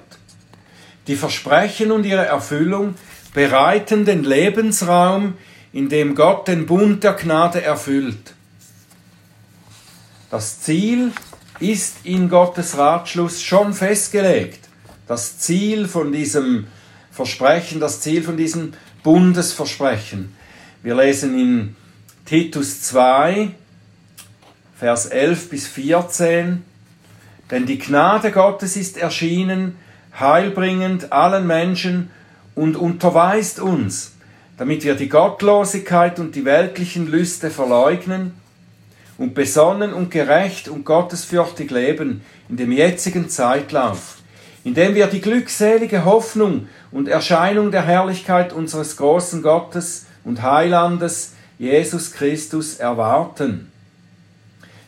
Die 1.06 1.16
Versprechen 1.16 1.90
und 1.90 2.04
ihre 2.04 2.26
Erfüllung 2.26 2.94
bereiten 3.32 4.04
den 4.04 4.22
Lebensraum, 4.22 5.32
in 5.72 5.88
dem 5.88 6.14
Gott 6.14 6.46
den 6.46 6.66
Bund 6.66 7.02
der 7.02 7.14
Gnade 7.14 7.62
erfüllt. 7.62 8.34
Das 10.30 10.60
Ziel 10.60 11.12
ist 11.58 12.04
in 12.04 12.28
Gottes 12.28 12.76
Ratschluss 12.76 13.40
schon 13.40 13.72
festgelegt. 13.72 14.68
Das 15.08 15.38
Ziel 15.38 15.88
von 15.88 16.12
diesem 16.12 16.66
Versprechen, 17.10 17.80
das 17.80 18.02
Ziel 18.02 18.22
von 18.22 18.36
diesem 18.36 18.74
Bundesversprechen. 19.02 20.36
Wir 20.82 20.94
lesen 20.94 21.38
in 21.38 21.76
Titus 22.26 22.82
2, 22.82 23.52
Vers 24.78 25.06
11 25.06 25.48
bis 25.48 25.66
14, 25.66 26.62
denn 27.52 27.66
die 27.66 27.78
Gnade 27.78 28.32
Gottes 28.32 28.76
ist 28.76 28.96
erschienen, 28.96 29.76
heilbringend 30.18 31.12
allen 31.12 31.46
Menschen 31.46 32.10
und 32.54 32.76
unterweist 32.76 33.60
uns, 33.60 34.14
damit 34.56 34.84
wir 34.84 34.94
die 34.94 35.10
Gottlosigkeit 35.10 36.18
und 36.18 36.34
die 36.34 36.46
weltlichen 36.46 37.10
Lüste 37.10 37.50
verleugnen 37.50 38.32
und 39.18 39.34
besonnen 39.34 39.92
und 39.92 40.10
gerecht 40.10 40.68
und 40.68 40.84
gottesfürchtig 40.84 41.70
leben 41.70 42.22
in 42.48 42.56
dem 42.56 42.72
jetzigen 42.72 43.28
Zeitlauf, 43.28 44.16
indem 44.64 44.94
wir 44.94 45.06
die 45.06 45.20
glückselige 45.20 46.06
Hoffnung 46.06 46.68
und 46.90 47.06
Erscheinung 47.06 47.70
der 47.70 47.82
Herrlichkeit 47.82 48.54
unseres 48.54 48.96
großen 48.96 49.42
Gottes 49.42 50.06
und 50.24 50.42
Heilandes 50.42 51.34
Jesus 51.58 52.12
Christus 52.12 52.76
erwarten. 52.76 53.71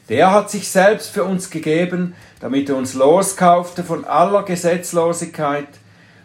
Der 0.09 0.33
hat 0.33 0.51
sich 0.51 0.69
selbst 0.69 1.11
für 1.11 1.25
uns 1.25 1.51
gegeben, 1.51 2.15
damit 2.41 2.69
er 2.69 2.77
uns 2.77 2.95
loskaufte 2.95 3.85
von 3.85 4.05
aller 4.05 4.43
Gesetzlosigkeit 4.43 5.69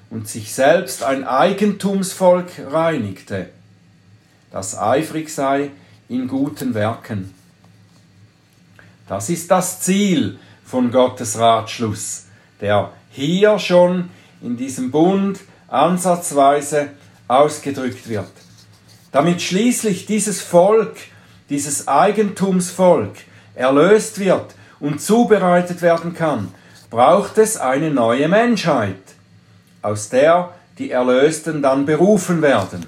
und 0.09 0.27
sich 0.27 0.53
selbst 0.53 1.03
ein 1.03 1.23
Eigentumsvolk 1.23 2.47
reinigte, 2.69 3.49
das 4.51 4.77
eifrig 4.77 5.29
sei 5.29 5.71
in 6.09 6.27
guten 6.27 6.73
Werken. 6.73 7.33
Das 9.07 9.29
ist 9.29 9.49
das 9.49 9.79
Ziel 9.81 10.39
von 10.65 10.91
Gottes 10.91 11.39
Ratschluss, 11.39 12.25
der 12.59 12.91
hier 13.11 13.59
schon 13.59 14.09
in 14.41 14.57
diesem 14.57 14.91
Bund 14.91 15.39
ansatzweise 15.67 16.89
ausgedrückt 17.27 18.09
wird. 18.09 18.31
Damit 19.11 19.41
schließlich 19.41 20.05
dieses 20.05 20.41
Volk, 20.41 20.97
dieses 21.49 21.87
Eigentumsvolk 21.87 23.15
erlöst 23.59 24.19
wird 24.19 24.55
und 24.79 25.01
zubereitet 25.01 25.81
werden 25.81 26.13
kann, 26.13 26.51
braucht 26.89 27.37
es 27.37 27.57
eine 27.57 27.91
neue 27.91 28.27
Menschheit 28.27 28.95
aus 29.81 30.09
der 30.09 30.53
die 30.77 30.91
Erlösten 30.91 31.61
dann 31.61 31.85
berufen 31.85 32.41
werden. 32.41 32.85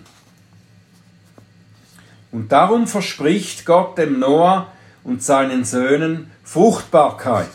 Und 2.31 2.53
darum 2.53 2.87
verspricht 2.87 3.65
Gott 3.65 3.97
dem 3.97 4.19
Noah 4.19 4.67
und 5.03 5.21
seinen 5.21 5.65
Söhnen 5.65 6.31
Fruchtbarkeit. 6.45 7.49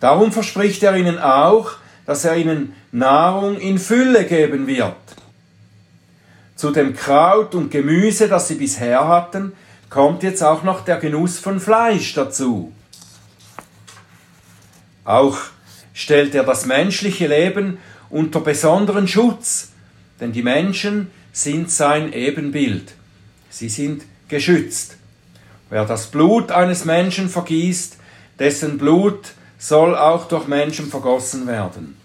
Darum 0.00 0.32
verspricht 0.32 0.82
er 0.82 0.96
ihnen 0.96 1.18
auch, 1.18 1.72
dass 2.06 2.24
er 2.24 2.36
ihnen 2.36 2.74
Nahrung 2.90 3.58
in 3.58 3.78
Fülle 3.78 4.24
geben 4.24 4.66
wird. 4.66 4.94
Zu 6.56 6.70
dem 6.70 6.96
Kraut 6.96 7.54
und 7.54 7.70
Gemüse, 7.70 8.28
das 8.28 8.48
sie 8.48 8.54
bisher 8.54 9.06
hatten, 9.06 9.52
kommt 9.90 10.22
jetzt 10.22 10.42
auch 10.42 10.62
noch 10.62 10.84
der 10.84 10.98
Genuss 10.98 11.38
von 11.38 11.60
Fleisch 11.60 12.14
dazu. 12.14 12.72
Auch 15.04 15.38
stellt 15.94 16.34
er 16.34 16.44
das 16.44 16.66
menschliche 16.66 17.26
Leben 17.26 17.78
unter 18.10 18.40
besonderen 18.40 19.08
Schutz, 19.08 19.72
denn 20.20 20.32
die 20.32 20.42
Menschen 20.42 21.10
sind 21.32 21.70
sein 21.70 22.12
Ebenbild. 22.12 22.92
Sie 23.50 23.68
sind 23.68 24.02
geschützt. 24.28 24.96
Wer 25.70 25.84
das 25.84 26.06
Blut 26.06 26.50
eines 26.50 26.84
Menschen 26.84 27.28
vergießt, 27.28 27.96
dessen 28.38 28.78
Blut 28.78 29.32
soll 29.58 29.96
auch 29.96 30.28
durch 30.28 30.46
Menschen 30.46 30.88
vergossen 30.88 31.46
werden. 31.46 31.96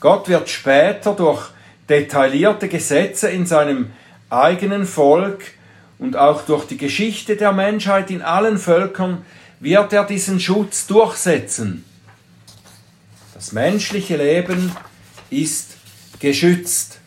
Gott 0.00 0.28
wird 0.28 0.48
später 0.48 1.14
durch 1.14 1.50
detaillierte 1.88 2.68
Gesetze 2.68 3.28
in 3.28 3.46
seinem 3.46 3.92
eigenen 4.30 4.84
Volk 4.84 5.42
und 6.02 6.16
auch 6.16 6.44
durch 6.44 6.66
die 6.66 6.78
Geschichte 6.78 7.36
der 7.36 7.52
Menschheit 7.52 8.10
in 8.10 8.22
allen 8.22 8.58
Völkern 8.58 9.24
wird 9.60 9.92
er 9.92 10.02
diesen 10.02 10.40
Schutz 10.40 10.88
durchsetzen. 10.88 11.84
Das 13.34 13.52
menschliche 13.52 14.16
Leben 14.16 14.72
ist 15.30 15.76
geschützt 16.18 16.98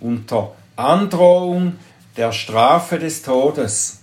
unter 0.00 0.56
Androhung 0.76 1.76
der 2.16 2.32
Strafe 2.32 2.98
des 2.98 3.20
Todes. 3.20 4.00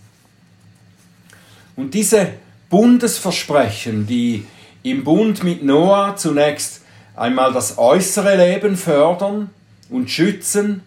Und 1.75 1.95
diese 1.95 2.33
Bundesversprechen, 2.69 4.05
die 4.05 4.45
im 4.83 5.03
Bund 5.03 5.43
mit 5.43 5.63
Noah 5.63 6.15
zunächst 6.15 6.81
einmal 7.15 7.51
das 7.51 7.79
äußere 7.79 8.37
Leben 8.37 8.77
fördern 8.77 9.49
und 9.89 10.11
schützen, 10.11 10.83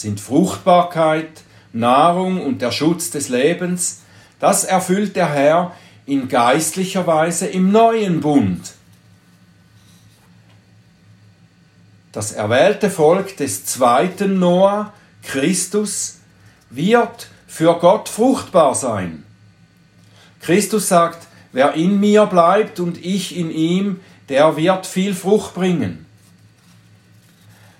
sind 0.00 0.20
Fruchtbarkeit, 0.20 1.42
Nahrung 1.72 2.44
und 2.44 2.62
der 2.62 2.72
Schutz 2.72 3.10
des 3.10 3.28
Lebens, 3.28 4.02
das 4.40 4.64
erfüllt 4.64 5.16
der 5.16 5.32
Herr 5.32 5.72
in 6.06 6.28
geistlicher 6.28 7.06
Weise 7.06 7.46
im 7.46 7.72
neuen 7.72 8.20
Bund. 8.20 8.74
Das 12.12 12.32
erwählte 12.32 12.90
Volk 12.90 13.36
des 13.38 13.64
zweiten 13.64 14.38
Noah, 14.38 14.92
Christus, 15.22 16.18
wird 16.70 17.28
für 17.46 17.78
Gott 17.78 18.08
fruchtbar 18.08 18.74
sein. 18.74 19.24
Christus 20.40 20.88
sagt, 20.88 21.26
wer 21.52 21.72
in 21.74 21.98
mir 21.98 22.26
bleibt 22.26 22.78
und 22.78 23.04
ich 23.04 23.36
in 23.36 23.50
ihm, 23.50 24.00
der 24.28 24.56
wird 24.56 24.86
viel 24.86 25.14
Frucht 25.14 25.54
bringen. 25.54 26.06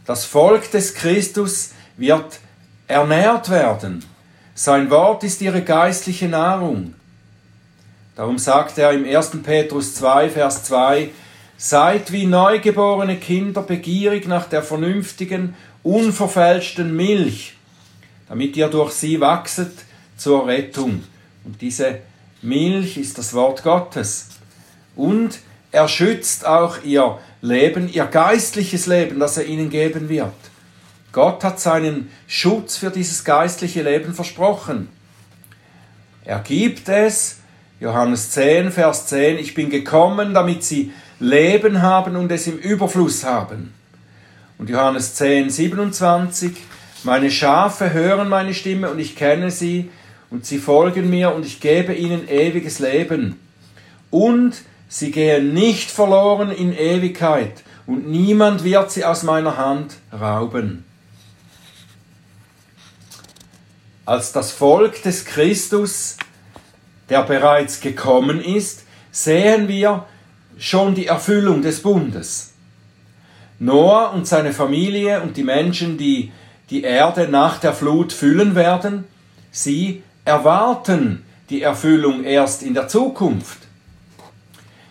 Das 0.07 0.25
Volk 0.25 0.71
des 0.71 0.95
Christus 0.95 1.71
wird 1.97 2.41
ernährt 2.87 3.51
werden. 3.51 4.05
Sein 4.55 4.91
Wort 4.91 5.25
ist 5.25 5.41
ihre 5.41 5.63
geistliche 5.63 6.29
Nahrung. 6.29 6.95
Darum 8.17 8.39
sagt 8.39 8.79
er 8.79 8.93
im 8.93 9.05
1. 9.05 9.43
Petrus 9.43 9.95
2, 9.97 10.31
Vers 10.31 10.65
2, 10.65 11.11
Seid 11.57 12.13
wie 12.13 12.27
neugeborene 12.27 13.17
Kinder 13.17 13.63
begierig 13.63 14.27
nach 14.27 14.49
der 14.49 14.63
vernünftigen, 14.63 15.55
unverfälschten 15.83 16.95
Milch, 16.95 17.55
damit 18.29 18.57
ihr 18.57 18.69
durch 18.69 18.93
sie 18.93 19.21
wachset 19.21 19.73
zur 20.17 20.47
Rettung. 20.47 21.05
Und 21.45 21.61
diese 21.61 22.01
Milch 22.43 22.97
ist 22.97 23.19
das 23.19 23.35
Wort 23.35 23.63
Gottes. 23.63 24.29
Und 24.97 25.41
er 25.73 25.89
schützt 25.89 26.47
auch 26.47 26.83
ihr 26.85 27.19
Leben, 27.41 27.93
ihr 27.93 28.07
geistliches 28.07 28.87
Leben, 28.87 29.19
das 29.19 29.37
er 29.37 29.47
ihnen 29.47 29.71
geben 29.71 30.09
wird. 30.09 30.33
Gott 31.15 31.45
hat 31.45 31.61
seinen 31.61 32.11
Schutz 32.27 32.77
für 32.77 32.91
dieses 32.91 33.23
geistliche 33.23 33.85
Leben 33.85 34.15
versprochen. 34.15 34.89
Er 36.25 36.41
gibt 36.41 36.89
es 36.89 37.37
Johannes 37.79 38.33
10, 38.33 38.73
Vers 38.73 39.07
10, 39.07 39.39
ich 39.39 39.55
bin 39.55 39.71
gekommen, 39.71 40.35
damit 40.35 40.65
sie 40.65 40.93
Leben 41.21 41.83
haben 41.83 42.17
und 42.17 42.33
es 42.33 42.49
im 42.49 42.59
Überfluss 42.59 43.23
haben. 43.23 43.73
Und 44.59 44.69
Johannes 44.69 45.15
10, 45.15 45.51
27, 45.51 46.57
meine 47.05 47.31
Schafe 47.31 47.93
hören 47.93 48.29
meine 48.29 48.53
Stimme 48.53 48.91
und 48.91 48.99
ich 48.99 49.15
kenne 49.15 49.53
sie 49.53 49.91
und 50.31 50.45
sie 50.45 50.59
folgen 50.59 51.11
mir 51.11 51.33
und 51.33 51.47
ich 51.47 51.61
gebe 51.61 51.95
ihnen 51.95 52.29
ewiges 52.29 52.81
Leben. 52.81 53.39
Und 54.11 54.63
sie 54.89 55.13
gehen 55.13 55.55
nicht 55.55 55.93
verloren 55.93 56.51
in 56.51 56.77
Ewigkeit 56.77 57.63
und 57.87 58.09
niemand 58.09 58.65
wird 58.65 58.91
sie 58.91 59.05
aus 59.05 59.23
meiner 59.23 59.57
Hand 59.57 59.95
rauben. 60.13 60.85
Als 64.07 64.33
das 64.33 64.53
Volk 64.53 65.03
des 65.03 65.25
Christus 65.25 66.17
der 67.09 67.23
bereits 67.23 67.81
gekommen 67.81 68.43
ist, 68.43 68.85
sehen 69.11 69.69
wir 69.69 70.07
schon 70.59 70.95
die 70.95 71.07
Erfüllung 71.07 71.63
des 71.63 71.83
Bundes. 71.83 72.55
Noah 73.59 74.13
und 74.13 74.27
seine 74.27 74.53
Familie 74.53 75.21
und 75.21 75.37
die 75.37 75.45
Menschen, 75.45 75.99
die 75.99 76.33
die 76.71 76.83
Erde 76.83 77.29
nach 77.29 77.59
der 77.59 77.73
Flut 77.73 78.13
füllen 78.13 78.55
werden, 78.55 79.05
sie 79.51 80.03
erwarten 80.25 81.25
die 81.51 81.63
Erfüllung 81.63 82.25
erst 82.25 82.63
in 82.63 82.75
der 82.75 82.89
Zukunft. 82.89 83.59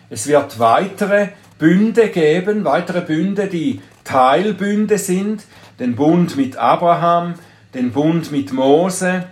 Es 0.10 0.28
wird 0.28 0.60
weitere 0.60 1.30
Bünde 1.58 2.10
geben, 2.10 2.64
weitere 2.64 3.02
Bünde, 3.02 3.48
die 3.48 3.82
Teilbünde 4.04 4.98
sind, 4.98 5.44
den 5.80 5.96
Bund 5.96 6.38
mit 6.38 6.58
Abraham, 6.58 7.36
den 7.74 7.92
Bund 7.92 8.32
mit 8.32 8.54
Mose, 8.54 9.28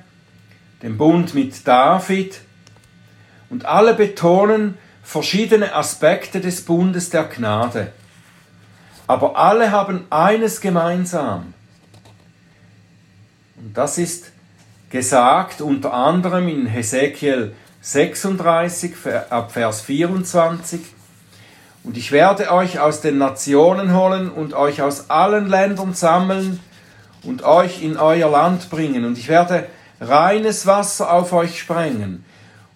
den 0.82 0.98
Bund 0.98 1.34
mit 1.34 1.68
David, 1.68 2.42
und 3.50 3.66
alle 3.66 3.94
betonen 3.94 4.78
verschiedene 5.04 5.76
Aspekte 5.76 6.40
des 6.40 6.64
Bundes 6.64 7.10
der 7.10 7.26
Gnade. 7.26 7.92
Aber 9.08 9.36
alle 9.38 9.72
haben 9.72 10.06
eines 10.10 10.62
gemeinsam. 10.62 11.54
Und 13.58 13.78
das 13.78 13.98
ist 13.98 14.32
gesagt 14.90 15.62
unter 15.62 15.94
anderem 15.94 16.48
in 16.48 16.66
Hesekiel 16.66 17.54
36 17.82 18.94
ab 19.30 19.52
Vers 19.52 19.82
24. 19.82 20.80
Und 21.84 21.98
ich 21.98 22.12
werde 22.12 22.52
euch 22.52 22.80
aus 22.80 23.02
den 23.02 23.18
Nationen 23.18 23.94
holen 23.96 24.30
und 24.30 24.54
euch 24.54 24.82
aus 24.82 25.10
allen 25.10 25.50
Ländern 25.50 25.94
sammeln 25.94 26.60
und 27.24 27.44
euch 27.44 27.84
in 27.84 27.98
euer 27.98 28.30
Land 28.30 28.70
bringen. 28.70 29.06
Und 29.06 29.18
ich 29.18 29.28
werde 29.28 29.68
reines 30.00 30.66
Wasser 30.66 31.12
auf 31.12 31.34
euch 31.34 31.60
sprengen 31.60 32.26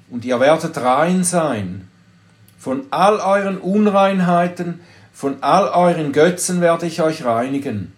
und 0.09 0.25
ihr 0.25 0.39
werdet 0.39 0.77
rein 0.77 1.23
sein. 1.23 1.87
Von 2.59 2.83
all 2.91 3.19
euren 3.19 3.57
Unreinheiten, 3.57 4.79
von 5.13 5.37
all 5.41 5.67
euren 5.67 6.11
Götzen 6.11 6.61
werde 6.61 6.85
ich 6.85 7.01
euch 7.01 7.25
reinigen. 7.25 7.93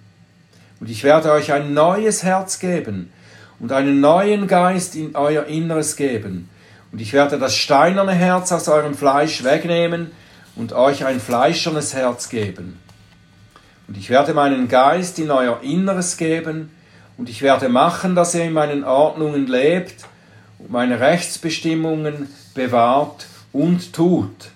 Und 0.79 0.89
ich 0.89 1.03
werde 1.03 1.31
euch 1.31 1.51
ein 1.51 1.73
neues 1.73 2.23
Herz 2.23 2.59
geben 2.59 3.11
und 3.59 3.71
einen 3.71 3.99
neuen 3.99 4.47
Geist 4.47 4.95
in 4.95 5.15
euer 5.15 5.45
Inneres 5.45 5.95
geben. 5.95 6.49
Und 6.91 7.01
ich 7.01 7.13
werde 7.13 7.39
das 7.39 7.55
steinerne 7.55 8.13
Herz 8.13 8.51
aus 8.51 8.67
eurem 8.67 8.95
Fleisch 8.95 9.43
wegnehmen 9.43 10.11
und 10.55 10.73
euch 10.73 11.05
ein 11.05 11.19
fleischernes 11.19 11.93
Herz 11.93 12.29
geben. 12.29 12.79
Und 13.87 13.97
ich 13.97 14.09
werde 14.09 14.33
meinen 14.33 14.67
Geist 14.67 15.17
in 15.19 15.31
euer 15.31 15.61
Inneres 15.61 16.17
geben, 16.17 16.71
und 17.17 17.29
ich 17.29 17.41
werde 17.41 17.67
machen, 17.67 18.13
dass 18.13 18.35
ihr 18.35 18.43
in 18.43 18.53
meinen 18.53 18.83
Ordnungen 18.83 19.47
lebt, 19.47 20.05
meine 20.69 20.99
Rechtsbestimmungen 20.99 22.29
bewahrt 22.53 23.25
und 23.51 23.91
tut. 23.93 24.51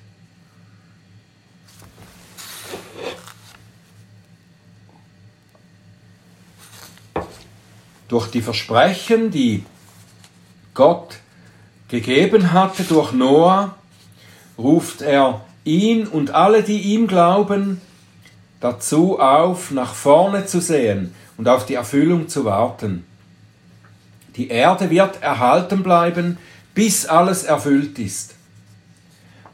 Durch 8.08 8.28
die 8.30 8.42
Versprechen, 8.42 9.32
die 9.32 9.66
Gott 10.74 11.18
gegeben 11.88 12.52
hatte 12.52 12.84
durch 12.84 13.12
Noah, 13.14 13.76
ruft 14.58 15.02
er 15.02 15.42
ihn 15.64 16.08
und 16.08 16.32
alle, 16.32 16.62
die 16.62 16.82
ihm 16.82 17.08
glauben, 17.08 17.82
dazu 18.62 19.20
auf, 19.20 19.72
nach 19.72 19.94
vorne 19.94 20.46
zu 20.46 20.62
sehen 20.62 21.14
und 21.38 21.50
auf 21.50 21.66
die 21.66 21.74
Erfüllung 21.74 22.30
zu 22.30 22.46
warten. 22.46 23.06
Die 24.38 24.48
Erde 24.48 24.90
wird 24.90 25.22
erhalten 25.22 25.84
bleiben, 25.84 26.38
bis 26.74 27.06
alles 27.06 27.44
erfüllt 27.44 28.00
ist. 28.00 28.36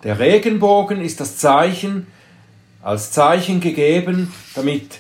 Der 0.03 0.19
Regenbogen 0.19 1.01
ist 1.01 1.19
das 1.19 1.37
Zeichen, 1.37 2.05
als 2.83 3.11
Zeichen 3.11 3.59
gegeben, 3.59 4.31
damit 4.53 4.99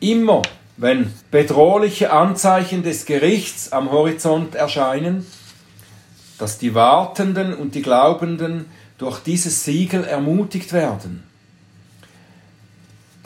immer 0.00 0.42
wenn 0.76 1.12
bedrohliche 1.30 2.12
Anzeichen 2.12 2.82
des 2.82 3.06
Gerichts 3.06 3.72
am 3.72 3.90
Horizont 3.90 4.54
erscheinen, 4.54 5.24
dass 6.38 6.58
die 6.58 6.74
Wartenden 6.74 7.54
und 7.54 7.74
die 7.74 7.82
Glaubenden 7.82 8.66
durch 8.98 9.20
dieses 9.20 9.64
Siegel 9.64 10.04
ermutigt 10.04 10.72
werden. 10.72 11.22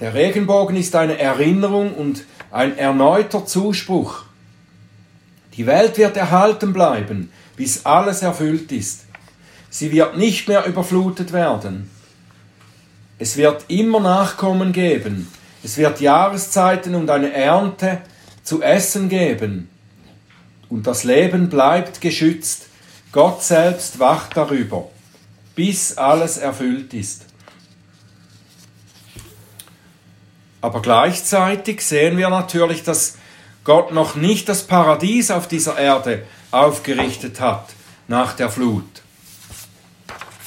Der 0.01 0.15
Regenbogen 0.15 0.77
ist 0.77 0.95
eine 0.95 1.19
Erinnerung 1.19 1.93
und 1.95 2.25
ein 2.53 2.79
erneuter 2.79 3.45
Zuspruch. 3.47 4.23
Die 5.57 5.67
Welt 5.67 5.99
wird 5.99 6.17
erhalten 6.17 6.73
bleiben, 6.73 7.33
bis 7.57 7.85
alles 7.85 8.23
erfüllt 8.23 8.71
ist. 8.71 9.07
Sie 9.71 9.91
wird 9.91 10.17
nicht 10.17 10.47
mehr 10.47 10.67
überflutet 10.67 11.33
werden. 11.33 11.91
Es 13.19 13.37
wird 13.37 13.65
immer 13.67 13.99
Nachkommen 13.99 14.73
geben. 14.73 15.31
Es 15.65 15.77
wird 15.77 16.01
Jahreszeiten 16.01 16.95
und 16.95 17.11
eine 17.11 17.33
Ernte 17.33 17.99
zu 18.45 18.63
essen 18.63 19.09
geben. 19.09 19.69
Und 20.69 20.87
das 20.87 21.03
Leben 21.03 21.49
bleibt 21.49 22.01
geschützt. 22.01 22.67
Gott 23.11 23.43
selbst 23.43 23.99
wacht 23.99 24.37
darüber, 24.37 24.89
bis 25.57 25.99
alles 25.99 26.39
erfüllt 26.39 26.95
ist. 26.95 27.28
Aber 30.61 30.83
gleichzeitig 30.83 31.83
sehen 31.83 32.17
wir 32.17 32.31
natürlich, 32.31 32.83
dass 32.83 33.17
Gott 33.65 33.93
noch 33.93 34.15
nicht 34.15 34.49
das 34.49 34.63
Paradies 34.65 35.31
auf 35.31 35.47
dieser 35.47 35.79
Erde 35.79 36.25
aufgerichtet 36.51 37.41
hat 37.41 37.69
nach 38.09 38.35
der 38.35 38.49
Flut. 38.49 39.03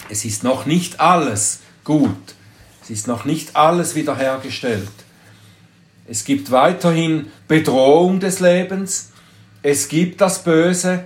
Es 0.09 0.25
ist 0.25 0.43
noch 0.43 0.65
nicht 0.65 0.99
alles 0.99 1.59
gut. 1.83 2.35
Es 2.83 2.89
ist 2.89 3.07
noch 3.07 3.25
nicht 3.25 3.55
alles 3.55 3.95
wiederhergestellt. 3.95 4.89
Es 6.07 6.25
gibt 6.25 6.51
weiterhin 6.51 7.31
Bedrohung 7.47 8.19
des 8.19 8.39
Lebens. 8.39 9.11
Es 9.63 9.87
gibt 9.87 10.19
das 10.19 10.43
Böse 10.43 11.05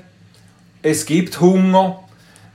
es 0.88 1.08
gibt 1.08 1.42
Hunger, 1.42 2.04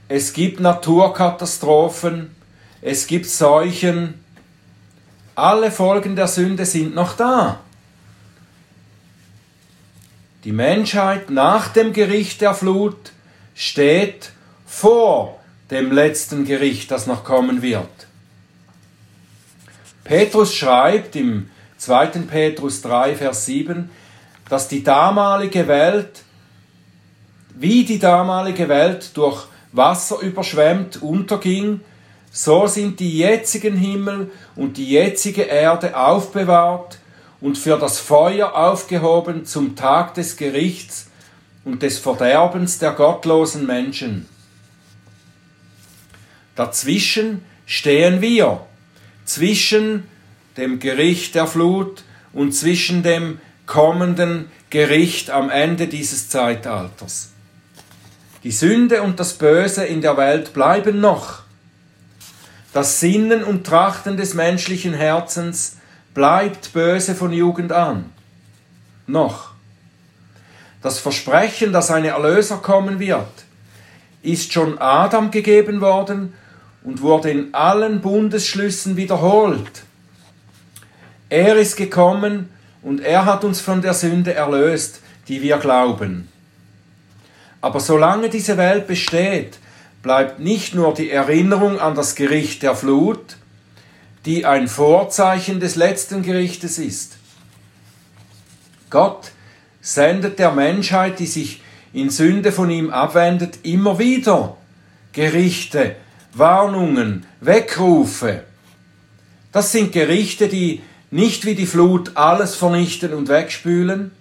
es 0.07 0.31
gibt 0.31 0.61
Naturkatastrophen, 0.61 2.33
es 2.81 3.05
gibt 3.05 3.25
Seuchen. 3.25 4.20
Alle 5.35 5.71
Folgen 5.71 6.15
der 6.15 6.27
Sünde 6.27 6.65
sind 6.65 6.93
noch 6.93 7.15
da. 7.15 7.59
Die 10.43 10.51
Menschheit 10.51 11.29
nach 11.29 11.69
dem 11.69 11.93
Gericht 11.93 12.41
der 12.41 12.53
Flut 12.53 13.11
steht 13.55 14.31
vor 14.65 15.39
dem 15.69 15.91
letzten 15.91 16.45
Gericht, 16.45 16.91
das 16.91 17.07
noch 17.07 17.23
kommen 17.23 17.61
wird. 17.61 17.87
Petrus 20.03 20.53
schreibt 20.53 21.15
im 21.15 21.49
2. 21.77 22.07
Petrus 22.27 22.81
3, 22.81 23.15
Vers 23.15 23.45
7, 23.45 23.89
dass 24.49 24.67
die 24.67 24.83
damalige 24.83 25.67
Welt 25.67 26.23
wie 27.55 27.85
die 27.85 27.99
damalige 27.99 28.67
Welt 28.67 29.15
durch 29.15 29.45
Wasser 29.71 30.19
überschwemmt 30.19 31.01
unterging, 31.01 31.81
so 32.31 32.65
sind 32.65 32.99
die 32.99 33.17
jetzigen 33.17 33.75
Himmel 33.75 34.31
und 34.55 34.77
die 34.77 34.89
jetzige 34.89 35.43
Erde 35.43 35.97
aufbewahrt 35.97 36.97
und 37.41 37.57
für 37.57 37.77
das 37.77 37.99
Feuer 37.99 38.55
aufgehoben 38.55 39.45
zum 39.45 39.75
Tag 39.75 40.13
des 40.13 40.37
Gerichts 40.37 41.07
und 41.65 41.83
des 41.83 41.99
Verderbens 41.99 42.79
der 42.79 42.93
gottlosen 42.93 43.65
Menschen. 43.65 44.27
Dazwischen 46.55 47.43
stehen 47.65 48.21
wir, 48.21 48.65
zwischen 49.25 50.03
dem 50.57 50.79
Gericht 50.79 51.35
der 51.35 51.47
Flut 51.47 52.03
und 52.33 52.53
zwischen 52.53 53.03
dem 53.03 53.39
kommenden 53.65 54.49
Gericht 54.69 55.29
am 55.29 55.49
Ende 55.49 55.87
dieses 55.87 56.29
Zeitalters. 56.29 57.31
Die 58.43 58.51
Sünde 58.51 59.01
und 59.03 59.19
das 59.19 59.33
Böse 59.33 59.85
in 59.85 60.01
der 60.01 60.17
Welt 60.17 60.53
bleiben 60.53 60.99
noch. 60.99 61.43
Das 62.73 62.99
Sinnen 62.99 63.43
und 63.43 63.65
Trachten 63.65 64.15
des 64.15 64.33
menschlichen 64.33 64.93
Herzens 64.93 65.77
bleibt 66.13 66.71
böse 66.73 67.15
von 67.15 67.33
Jugend 67.33 67.71
an. 67.71 68.11
Noch. 69.07 69.51
Das 70.81 70.99
Versprechen, 70.99 71.73
dass 71.73 71.91
ein 71.91 72.05
Erlöser 72.05 72.57
kommen 72.57 72.99
wird, 72.99 73.27
ist 74.23 74.53
schon 74.53 74.77
Adam 74.79 75.31
gegeben 75.31 75.81
worden 75.81 76.33
und 76.83 77.01
wurde 77.01 77.29
in 77.29 77.53
allen 77.53 78.01
Bundesschlüssen 78.01 78.95
wiederholt. 78.95 79.83
Er 81.29 81.55
ist 81.57 81.75
gekommen 81.75 82.49
und 82.81 83.01
er 83.01 83.25
hat 83.25 83.43
uns 83.43 83.61
von 83.61 83.81
der 83.81 83.93
Sünde 83.93 84.33
erlöst, 84.33 85.01
die 85.27 85.41
wir 85.41 85.57
glauben. 85.57 86.29
Aber 87.61 87.79
solange 87.79 88.29
diese 88.29 88.57
Welt 88.57 88.87
besteht, 88.87 89.59
bleibt 90.03 90.39
nicht 90.39 90.73
nur 90.73 90.93
die 90.93 91.11
Erinnerung 91.11 91.79
an 91.79 91.95
das 91.95 92.15
Gericht 92.15 92.63
der 92.63 92.75
Flut, 92.75 93.37
die 94.25 94.45
ein 94.45 94.67
Vorzeichen 94.67 95.59
des 95.59 95.75
letzten 95.75 96.21
Gerichtes 96.21 96.77
ist. 96.77 97.17
Gott 98.89 99.31
sendet 99.81 100.39
der 100.39 100.51
Menschheit, 100.51 101.19
die 101.19 101.25
sich 101.25 101.61
in 101.93 102.09
Sünde 102.09 102.51
von 102.51 102.69
ihm 102.69 102.89
abwendet, 102.89 103.59
immer 103.63 103.99
wieder 103.99 104.57
Gerichte, 105.13 105.95
Warnungen, 106.33 107.25
Weckrufe. 107.41 108.43
Das 109.51 109.71
sind 109.71 109.91
Gerichte, 109.91 110.47
die 110.47 110.81
nicht 111.09 111.45
wie 111.45 111.55
die 111.55 111.65
Flut 111.65 112.15
alles 112.15 112.55
vernichten 112.55 113.13
und 113.13 113.27
wegspülen, 113.27 114.11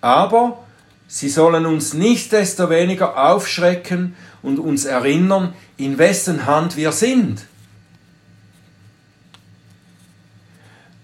aber 0.00 0.63
Sie 1.06 1.28
sollen 1.28 1.66
uns 1.66 1.94
nicht 1.94 2.32
desto 2.32 2.70
weniger 2.70 3.16
aufschrecken 3.30 4.16
und 4.42 4.58
uns 4.58 4.84
erinnern, 4.84 5.54
in 5.76 5.98
wessen 5.98 6.46
Hand 6.46 6.76
wir 6.76 6.92
sind. 6.92 7.46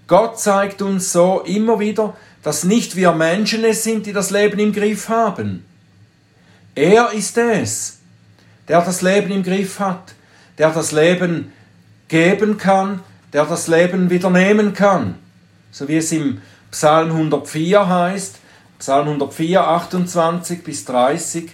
Gott 0.07 0.41
zeigt 0.41 0.83
uns 0.83 1.13
so 1.13 1.41
immer 1.41 1.79
wieder, 1.79 2.17
dass 2.43 2.65
nicht 2.65 2.97
wir 2.97 3.13
Menschen 3.13 3.65
es 3.65 3.85
sind, 3.85 4.07
die 4.07 4.13
das 4.13 4.31
Leben 4.31 4.59
im 4.59 4.73
Griff 4.73 5.09
haben. 5.09 5.65
Er 6.75 7.13
ist 7.13 7.37
es, 7.39 7.99
der 8.67 8.81
das 8.81 9.03
Leben 9.03 9.31
im 9.31 9.43
Griff 9.43 9.79
hat, 9.79 10.15
der 10.59 10.71
das 10.71 10.93
Leben 10.93 11.53
geben 12.09 12.57
kann, 12.57 13.01
der 13.33 13.45
das 13.45 13.69
Leben 13.69 14.11
wieder 14.11 14.31
nehmen 14.31 14.73
kann. 14.73 15.17
So 15.71 15.87
wie 15.89 15.99
es 15.99 16.11
im 16.11 16.41
Psalm 16.71 17.11
104 17.11 17.89
heißt, 17.89 18.39
Psalm 18.81 19.09
104, 19.09 19.61
28 19.61 20.65
bis 20.65 20.87
30. 20.87 21.51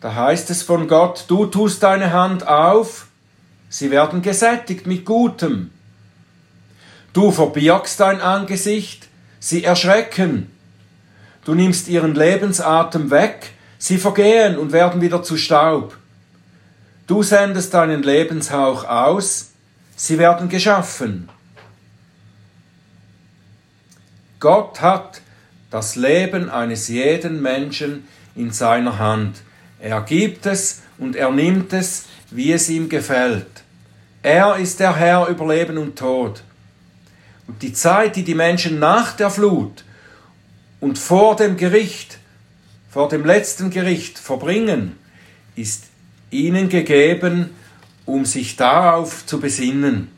Da 0.00 0.14
heißt 0.14 0.48
es 0.50 0.62
von 0.62 0.86
Gott, 0.86 1.24
du 1.26 1.46
tust 1.46 1.82
deine 1.82 2.12
Hand 2.12 2.46
auf, 2.46 3.08
sie 3.68 3.90
werden 3.90 4.22
gesättigt 4.22 4.86
mit 4.86 5.04
Gutem. 5.04 5.72
Du 7.12 7.32
verbirgst 7.32 7.98
dein 7.98 8.20
Angesicht, 8.20 9.08
sie 9.40 9.64
erschrecken. 9.64 10.52
Du 11.44 11.56
nimmst 11.56 11.88
ihren 11.88 12.14
Lebensatem 12.14 13.10
weg, 13.10 13.54
sie 13.76 13.98
vergehen 13.98 14.56
und 14.56 14.70
werden 14.70 15.00
wieder 15.00 15.24
zu 15.24 15.36
Staub. 15.36 15.96
Du 17.08 17.24
sendest 17.24 17.74
deinen 17.74 18.04
Lebenshauch 18.04 18.84
aus, 18.84 19.50
sie 19.96 20.16
werden 20.16 20.48
geschaffen. 20.48 21.28
Gott 24.38 24.80
hat 24.80 25.22
das 25.74 25.96
Leben 25.96 26.50
eines 26.50 26.86
jeden 26.86 27.42
Menschen 27.42 28.06
in 28.36 28.52
seiner 28.52 29.00
Hand. 29.00 29.38
Er 29.80 30.02
gibt 30.02 30.46
es 30.46 30.82
und 30.98 31.16
er 31.16 31.32
nimmt 31.32 31.72
es, 31.72 32.04
wie 32.30 32.52
es 32.52 32.68
ihm 32.68 32.88
gefällt. 32.88 33.48
Er 34.22 34.54
ist 34.54 34.78
der 34.78 34.94
Herr 34.94 35.26
über 35.26 35.52
Leben 35.52 35.76
und 35.78 35.98
Tod. 35.98 36.44
Und 37.48 37.60
die 37.60 37.72
Zeit, 37.72 38.14
die 38.14 38.22
die 38.22 38.36
Menschen 38.36 38.78
nach 38.78 39.16
der 39.16 39.30
Flut 39.30 39.82
und 40.78 40.96
vor 40.96 41.34
dem 41.34 41.56
Gericht, 41.56 42.18
vor 42.88 43.08
dem 43.08 43.24
letzten 43.24 43.70
Gericht 43.70 44.16
verbringen, 44.16 44.96
ist 45.56 45.86
ihnen 46.30 46.68
gegeben, 46.68 47.50
um 48.06 48.24
sich 48.24 48.54
darauf 48.54 49.26
zu 49.26 49.40
besinnen. 49.40 50.12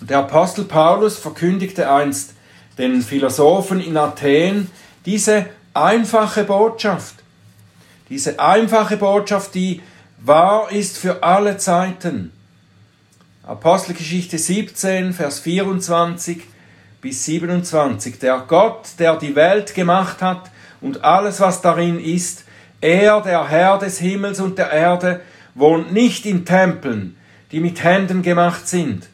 Und 0.00 0.08
der 0.08 0.20
Apostel 0.20 0.64
Paulus 0.64 1.18
verkündigte 1.18 1.90
einst, 1.90 2.32
den 2.78 3.02
Philosophen 3.02 3.80
in 3.80 3.96
Athen 3.96 4.70
diese 5.04 5.46
einfache 5.74 6.44
Botschaft. 6.44 7.16
Diese 8.08 8.38
einfache 8.40 8.96
Botschaft, 8.96 9.54
die 9.54 9.82
wahr 10.18 10.70
ist 10.70 10.96
für 10.96 11.22
alle 11.22 11.58
Zeiten. 11.58 12.32
Apostelgeschichte 13.42 14.38
17, 14.38 15.12
Vers 15.12 15.40
24 15.40 16.42
bis 17.00 17.24
27. 17.24 18.18
Der 18.18 18.44
Gott, 18.46 18.88
der 18.98 19.16
die 19.16 19.34
Welt 19.34 19.74
gemacht 19.74 20.22
hat 20.22 20.50
und 20.80 21.04
alles, 21.04 21.40
was 21.40 21.60
darin 21.60 21.98
ist, 21.98 22.44
er, 22.80 23.20
der 23.20 23.48
Herr 23.48 23.78
des 23.78 23.98
Himmels 23.98 24.40
und 24.40 24.58
der 24.58 24.70
Erde, 24.70 25.20
wohnt 25.54 25.92
nicht 25.92 26.26
in 26.26 26.44
Tempeln, 26.44 27.16
die 27.50 27.60
mit 27.60 27.82
Händen 27.82 28.22
gemacht 28.22 28.68
sind, 28.68 29.08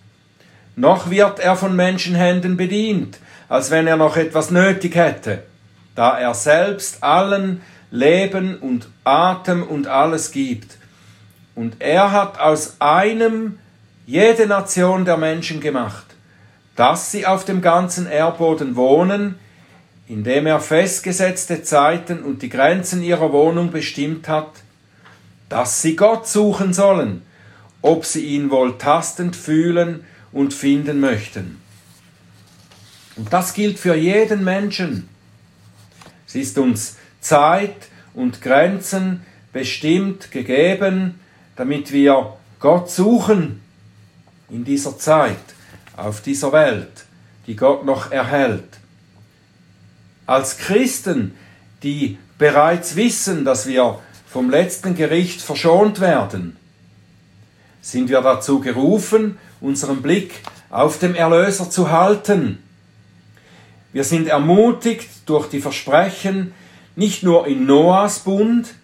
noch 0.76 1.08
wird 1.10 1.38
er 1.38 1.56
von 1.56 1.74
Menschenhänden 1.74 2.56
bedient, 2.56 3.18
als 3.48 3.70
wenn 3.70 3.86
er 3.86 3.96
noch 3.96 4.16
etwas 4.16 4.50
nötig 4.50 4.94
hätte, 4.94 5.42
da 5.94 6.18
er 6.18 6.34
selbst 6.34 7.02
allen 7.02 7.60
Leben 7.90 8.56
und 8.58 8.88
Atem 9.04 9.62
und 9.62 9.86
alles 9.86 10.32
gibt. 10.32 10.76
Und 11.54 11.76
er 11.78 12.10
hat 12.10 12.40
aus 12.40 12.76
einem 12.80 13.58
jede 14.06 14.46
Nation 14.46 15.04
der 15.04 15.16
Menschen 15.16 15.60
gemacht, 15.60 16.04
dass 16.76 17.12
sie 17.12 17.26
auf 17.26 17.44
dem 17.44 17.62
ganzen 17.62 18.06
Erdboden 18.06 18.74
wohnen, 18.76 19.36
indem 20.08 20.46
er 20.46 20.60
festgesetzte 20.60 21.62
Zeiten 21.62 22.22
und 22.22 22.42
die 22.42 22.48
Grenzen 22.48 23.02
ihrer 23.02 23.32
Wohnung 23.32 23.70
bestimmt 23.70 24.28
hat, 24.28 24.50
dass 25.48 25.80
sie 25.80 25.96
Gott 25.96 26.26
suchen 26.26 26.72
sollen, 26.72 27.22
ob 27.80 28.04
sie 28.04 28.24
ihn 28.24 28.50
wohl 28.50 28.76
tastend 28.76 29.36
fühlen 29.36 30.04
und 30.32 30.52
finden 30.52 31.00
möchten. 31.00 31.63
Und 33.16 33.32
das 33.32 33.54
gilt 33.54 33.78
für 33.78 33.94
jeden 33.94 34.44
Menschen. 34.44 35.08
Es 36.26 36.34
ist 36.34 36.58
uns 36.58 36.96
Zeit 37.20 37.88
und 38.14 38.42
Grenzen 38.42 39.22
bestimmt 39.52 40.30
gegeben, 40.30 41.20
damit 41.56 41.92
wir 41.92 42.36
Gott 42.58 42.90
suchen 42.90 43.60
in 44.50 44.64
dieser 44.64 44.98
Zeit, 44.98 45.36
auf 45.96 46.22
dieser 46.22 46.52
Welt, 46.52 47.04
die 47.46 47.56
Gott 47.56 47.84
noch 47.84 48.10
erhält. 48.10 48.64
Als 50.26 50.58
Christen, 50.58 51.34
die 51.82 52.18
bereits 52.38 52.96
wissen, 52.96 53.44
dass 53.44 53.66
wir 53.66 54.00
vom 54.26 54.50
letzten 54.50 54.96
Gericht 54.96 55.40
verschont 55.40 56.00
werden, 56.00 56.56
sind 57.80 58.08
wir 58.08 58.22
dazu 58.22 58.60
gerufen, 58.60 59.38
unseren 59.60 60.02
Blick 60.02 60.40
auf 60.70 60.98
dem 60.98 61.14
Erlöser 61.14 61.70
zu 61.70 61.90
halten. 61.90 62.63
Wir 63.94 64.02
sind 64.02 64.26
ermutigt 64.26 65.08
durch 65.24 65.48
die 65.48 65.60
Versprechen, 65.60 66.52
nicht 66.96 67.22
nur 67.22 67.46
in 67.46 67.64
Noahs 67.64 68.18
Bund, 68.18 68.74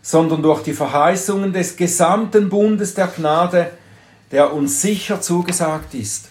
sondern 0.00 0.42
durch 0.42 0.62
die 0.62 0.72
Verheißungen 0.72 1.52
des 1.52 1.76
gesamten 1.76 2.48
Bundes 2.48 2.94
der 2.94 3.08
Gnade, 3.08 3.70
der 4.32 4.54
uns 4.54 4.80
sicher 4.80 5.20
zugesagt 5.20 5.92
ist. 5.92 6.30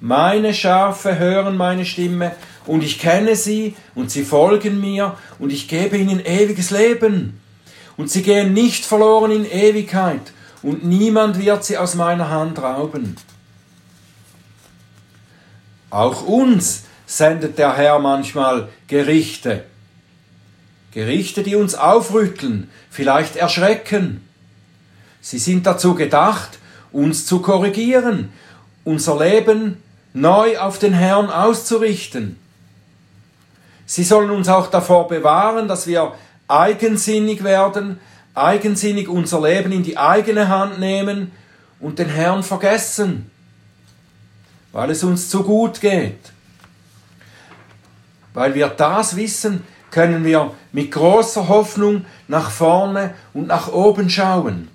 Meine 0.00 0.54
Schafe 0.54 1.18
hören 1.18 1.58
meine 1.58 1.84
Stimme 1.84 2.34
und 2.64 2.82
ich 2.82 2.98
kenne 2.98 3.36
sie 3.36 3.76
und 3.94 4.10
sie 4.10 4.24
folgen 4.24 4.80
mir 4.80 5.18
und 5.38 5.52
ich 5.52 5.68
gebe 5.68 5.98
ihnen 5.98 6.24
ewiges 6.24 6.70
Leben 6.70 7.38
und 7.98 8.10
sie 8.10 8.22
gehen 8.22 8.54
nicht 8.54 8.86
verloren 8.86 9.32
in 9.32 9.44
Ewigkeit 9.44 10.32
und 10.62 10.82
niemand 10.82 11.38
wird 11.38 11.62
sie 11.62 11.76
aus 11.76 11.94
meiner 11.94 12.30
Hand 12.30 12.58
rauben. 12.62 13.16
Auch 15.90 16.22
uns 16.26 16.84
sendet 17.06 17.58
der 17.58 17.76
Herr 17.76 17.98
manchmal 17.98 18.68
Gerichte. 18.86 19.64
Gerichte, 20.92 21.42
die 21.42 21.56
uns 21.56 21.74
aufrütteln, 21.74 22.70
vielleicht 22.90 23.36
erschrecken. 23.36 24.26
Sie 25.20 25.38
sind 25.38 25.66
dazu 25.66 25.94
gedacht, 25.94 26.58
uns 26.92 27.26
zu 27.26 27.40
korrigieren, 27.40 28.32
unser 28.84 29.18
Leben 29.18 29.82
neu 30.12 30.58
auf 30.58 30.78
den 30.78 30.92
Herrn 30.92 31.30
auszurichten. 31.30 32.38
Sie 33.86 34.04
sollen 34.04 34.30
uns 34.30 34.48
auch 34.48 34.68
davor 34.68 35.08
bewahren, 35.08 35.68
dass 35.68 35.86
wir 35.86 36.14
eigensinnig 36.46 37.44
werden, 37.44 38.00
eigensinnig 38.34 39.08
unser 39.08 39.42
Leben 39.42 39.72
in 39.72 39.82
die 39.82 39.96
eigene 39.98 40.48
Hand 40.48 40.78
nehmen 40.78 41.32
und 41.80 41.98
den 41.98 42.08
Herrn 42.08 42.42
vergessen, 42.42 43.30
weil 44.72 44.90
es 44.90 45.04
uns 45.04 45.28
zu 45.28 45.42
gut 45.42 45.80
geht. 45.80 46.32
Weil 48.34 48.54
wir 48.54 48.68
das 48.68 49.16
wissen, 49.16 49.64
können 49.90 50.24
wir 50.24 50.52
mit 50.72 50.92
großer 50.92 51.48
Hoffnung 51.48 52.04
nach 52.28 52.50
vorne 52.50 53.14
und 53.32 53.46
nach 53.46 53.68
oben 53.72 54.10
schauen. 54.10 54.68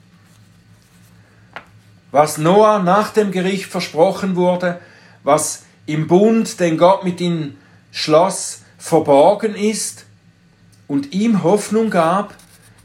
Was 2.12 2.38
Noah 2.38 2.80
nach 2.80 3.10
dem 3.12 3.32
Gericht 3.32 3.66
versprochen 3.66 4.36
wurde, 4.36 4.80
was 5.24 5.64
im 5.86 6.08
Bund, 6.08 6.60
den 6.60 6.78
Gott 6.78 7.04
mit 7.04 7.22
ihm 7.22 7.58
schloss, 7.92 8.62
verborgen 8.78 9.56
ist 9.56 10.06
und 10.88 11.14
ihm 11.14 11.44
Hoffnung 11.44 11.90
gab, 11.90 12.36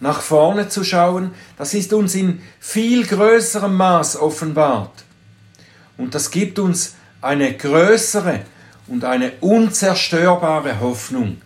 nach 0.01 0.21
vorne 0.21 0.69
zu 0.69 0.85
schauen, 0.85 1.33
das 1.57 1.75
ist 1.75 1.93
uns 1.93 2.15
in 2.15 2.41
viel 2.61 3.05
größerem 3.05 3.75
Maß 3.75 4.17
offenbart. 4.17 5.05
Und 5.97 6.15
das 6.15 6.31
gibt 6.31 6.59
uns 6.59 6.95
eine 7.21 7.55
größere 7.55 8.41
und 8.87 9.05
eine 9.05 9.33
unzerstörbare 9.41 10.81
Hoffnung. 10.81 11.41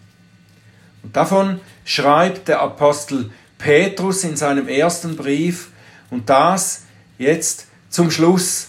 Und 1.02 1.16
davon 1.16 1.60
schreibt 1.84 2.48
der 2.48 2.60
Apostel 2.60 3.30
Petrus 3.58 4.24
in 4.24 4.36
seinem 4.36 4.68
ersten 4.68 5.16
Brief 5.16 5.68
und 6.10 6.28
das 6.30 6.82
jetzt 7.18 7.66
zum 7.90 8.10
Schluss. 8.10 8.68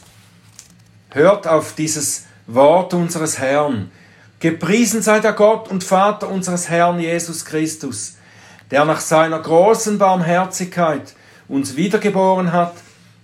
Hört 1.12 1.48
auf 1.48 1.76
dieses 1.76 2.26
Wort 2.48 2.94
unseres 2.94 3.38
Herrn. 3.38 3.92
Gepriesen 4.40 5.02
sei 5.02 5.20
der 5.20 5.34
Gott 5.34 5.70
und 5.70 5.84
Vater 5.84 6.30
unseres 6.30 6.70
Herrn 6.70 7.00
Jesus 7.00 7.46
Christus 7.46 8.16
der 8.74 8.86
nach 8.86 9.02
seiner 9.02 9.40
großen 9.40 10.00
Barmherzigkeit 10.00 11.14
uns 11.48 11.76
wiedergeboren 11.76 12.52
hat 12.52 12.74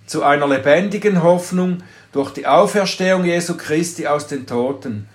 zu 0.06 0.22
einer 0.22 0.46
lebendigen 0.46 1.24
Hoffnung 1.24 1.78
durch 2.12 2.32
die 2.32 2.46
Auferstehung 2.46 3.24
Jesu 3.24 3.56
Christi 3.56 4.06
aus 4.06 4.26
den 4.26 4.46
Toten, 4.46 5.08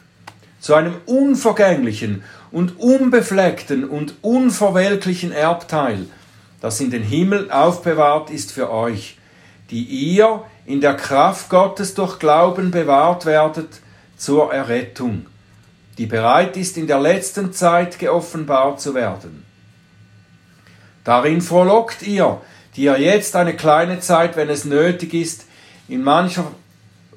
zu 0.60 0.73
einem 0.73 0.95
unvergänglichen 1.05 2.23
und 2.51 2.79
unbefleckten 2.79 3.88
und 3.88 4.15
unverwelklichen 4.21 5.31
Erbteil, 5.31 6.08
das 6.62 6.79
in 6.79 6.89
den 6.89 7.03
Himmel 7.03 7.51
aufbewahrt 7.51 8.31
ist 8.31 8.51
für 8.51 8.71
euch, 8.71 9.17
die 9.69 9.84
ihr 9.84 10.43
in 10.65 10.81
der 10.81 10.95
Kraft 10.95 11.49
Gottes 11.49 11.93
durch 11.93 12.17
Glauben 12.17 12.71
bewahrt 12.71 13.25
werdet 13.25 13.69
zur 14.17 14.53
Errettung, 14.53 15.27
die 15.97 16.05
bereit 16.05 16.58
ist 16.58 16.77
in 16.77 16.88
der 16.88 16.99
letzten 16.99 17.53
Zeit 17.53 17.99
geoffenbart 17.99 18.81
zu 18.81 18.95
werden. 18.95 19.45
Darin 21.03 21.41
frohlockt 21.41 22.01
ihr, 22.01 22.41
die 22.75 22.86
ihr 22.86 22.99
jetzt 22.99 23.36
eine 23.36 23.55
kleine 23.55 23.99
Zeit, 23.99 24.36
wenn 24.36 24.49
es 24.49 24.65
nötig 24.65 25.13
ist, 25.13 25.45
in 25.88 26.03
mancher, 26.03 26.51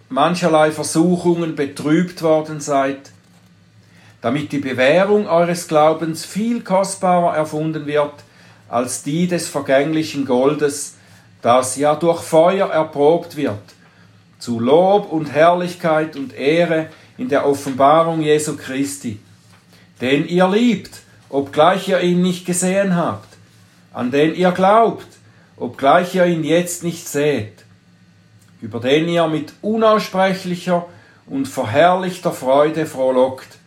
mancherlei 0.08 0.70
Versuchungen 0.70 1.54
betrübt 1.54 2.22
worden 2.22 2.60
seid, 2.60 3.10
damit 4.20 4.52
die 4.52 4.58
Bewährung 4.58 5.28
eures 5.28 5.68
Glaubens 5.68 6.24
viel 6.24 6.62
kostbarer 6.62 7.36
erfunden 7.36 7.86
wird 7.86 8.14
als 8.68 9.02
die 9.02 9.26
des 9.26 9.48
vergänglichen 9.48 10.24
Goldes, 10.26 10.96
das 11.40 11.76
ja 11.76 11.94
durch 11.94 12.20
Feuer 12.20 12.68
erprobt 12.68 13.36
wird, 13.36 13.62
zu 14.38 14.58
Lob 14.60 15.10
und 15.12 15.32
Herrlichkeit 15.32 16.16
und 16.16 16.34
Ehre 16.34 16.88
in 17.16 17.28
der 17.28 17.46
Offenbarung 17.46 18.20
Jesu 18.22 18.56
Christi, 18.56 19.20
den 20.00 20.26
ihr 20.26 20.48
liebt, 20.48 21.00
obgleich 21.28 21.88
ihr 21.88 22.00
ihn 22.00 22.22
nicht 22.22 22.44
gesehen 22.44 22.96
habt 22.96 23.28
an 23.98 24.12
den 24.12 24.34
ihr 24.34 24.52
glaubt, 24.52 25.06
obgleich 25.56 26.14
ihr 26.14 26.26
ihn 26.26 26.44
jetzt 26.44 26.84
nicht 26.84 27.08
seht, 27.08 27.64
über 28.60 28.80
den 28.80 29.08
ihr 29.08 29.26
mit 29.26 29.52
unaussprechlicher 29.62 30.86
und 31.26 31.46
verherrlichter 31.46 32.32
Freude 32.32 32.86
frohlockt. 32.86 33.58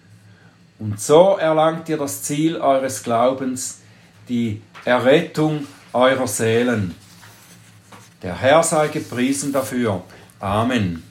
Und 0.79 0.99
so 0.99 1.37
erlangt 1.37 1.89
ihr 1.89 1.97
das 1.97 2.23
Ziel 2.23 2.57
eures 2.57 3.03
Glaubens, 3.03 3.81
die 4.27 4.61
Errettung 4.83 5.67
eurer 5.93 6.27
Seelen. 6.27 6.95
Der 8.23 8.35
Herr 8.35 8.63
sei 8.63 8.87
gepriesen 8.87 9.53
dafür. 9.53 10.03
Amen. 10.39 11.03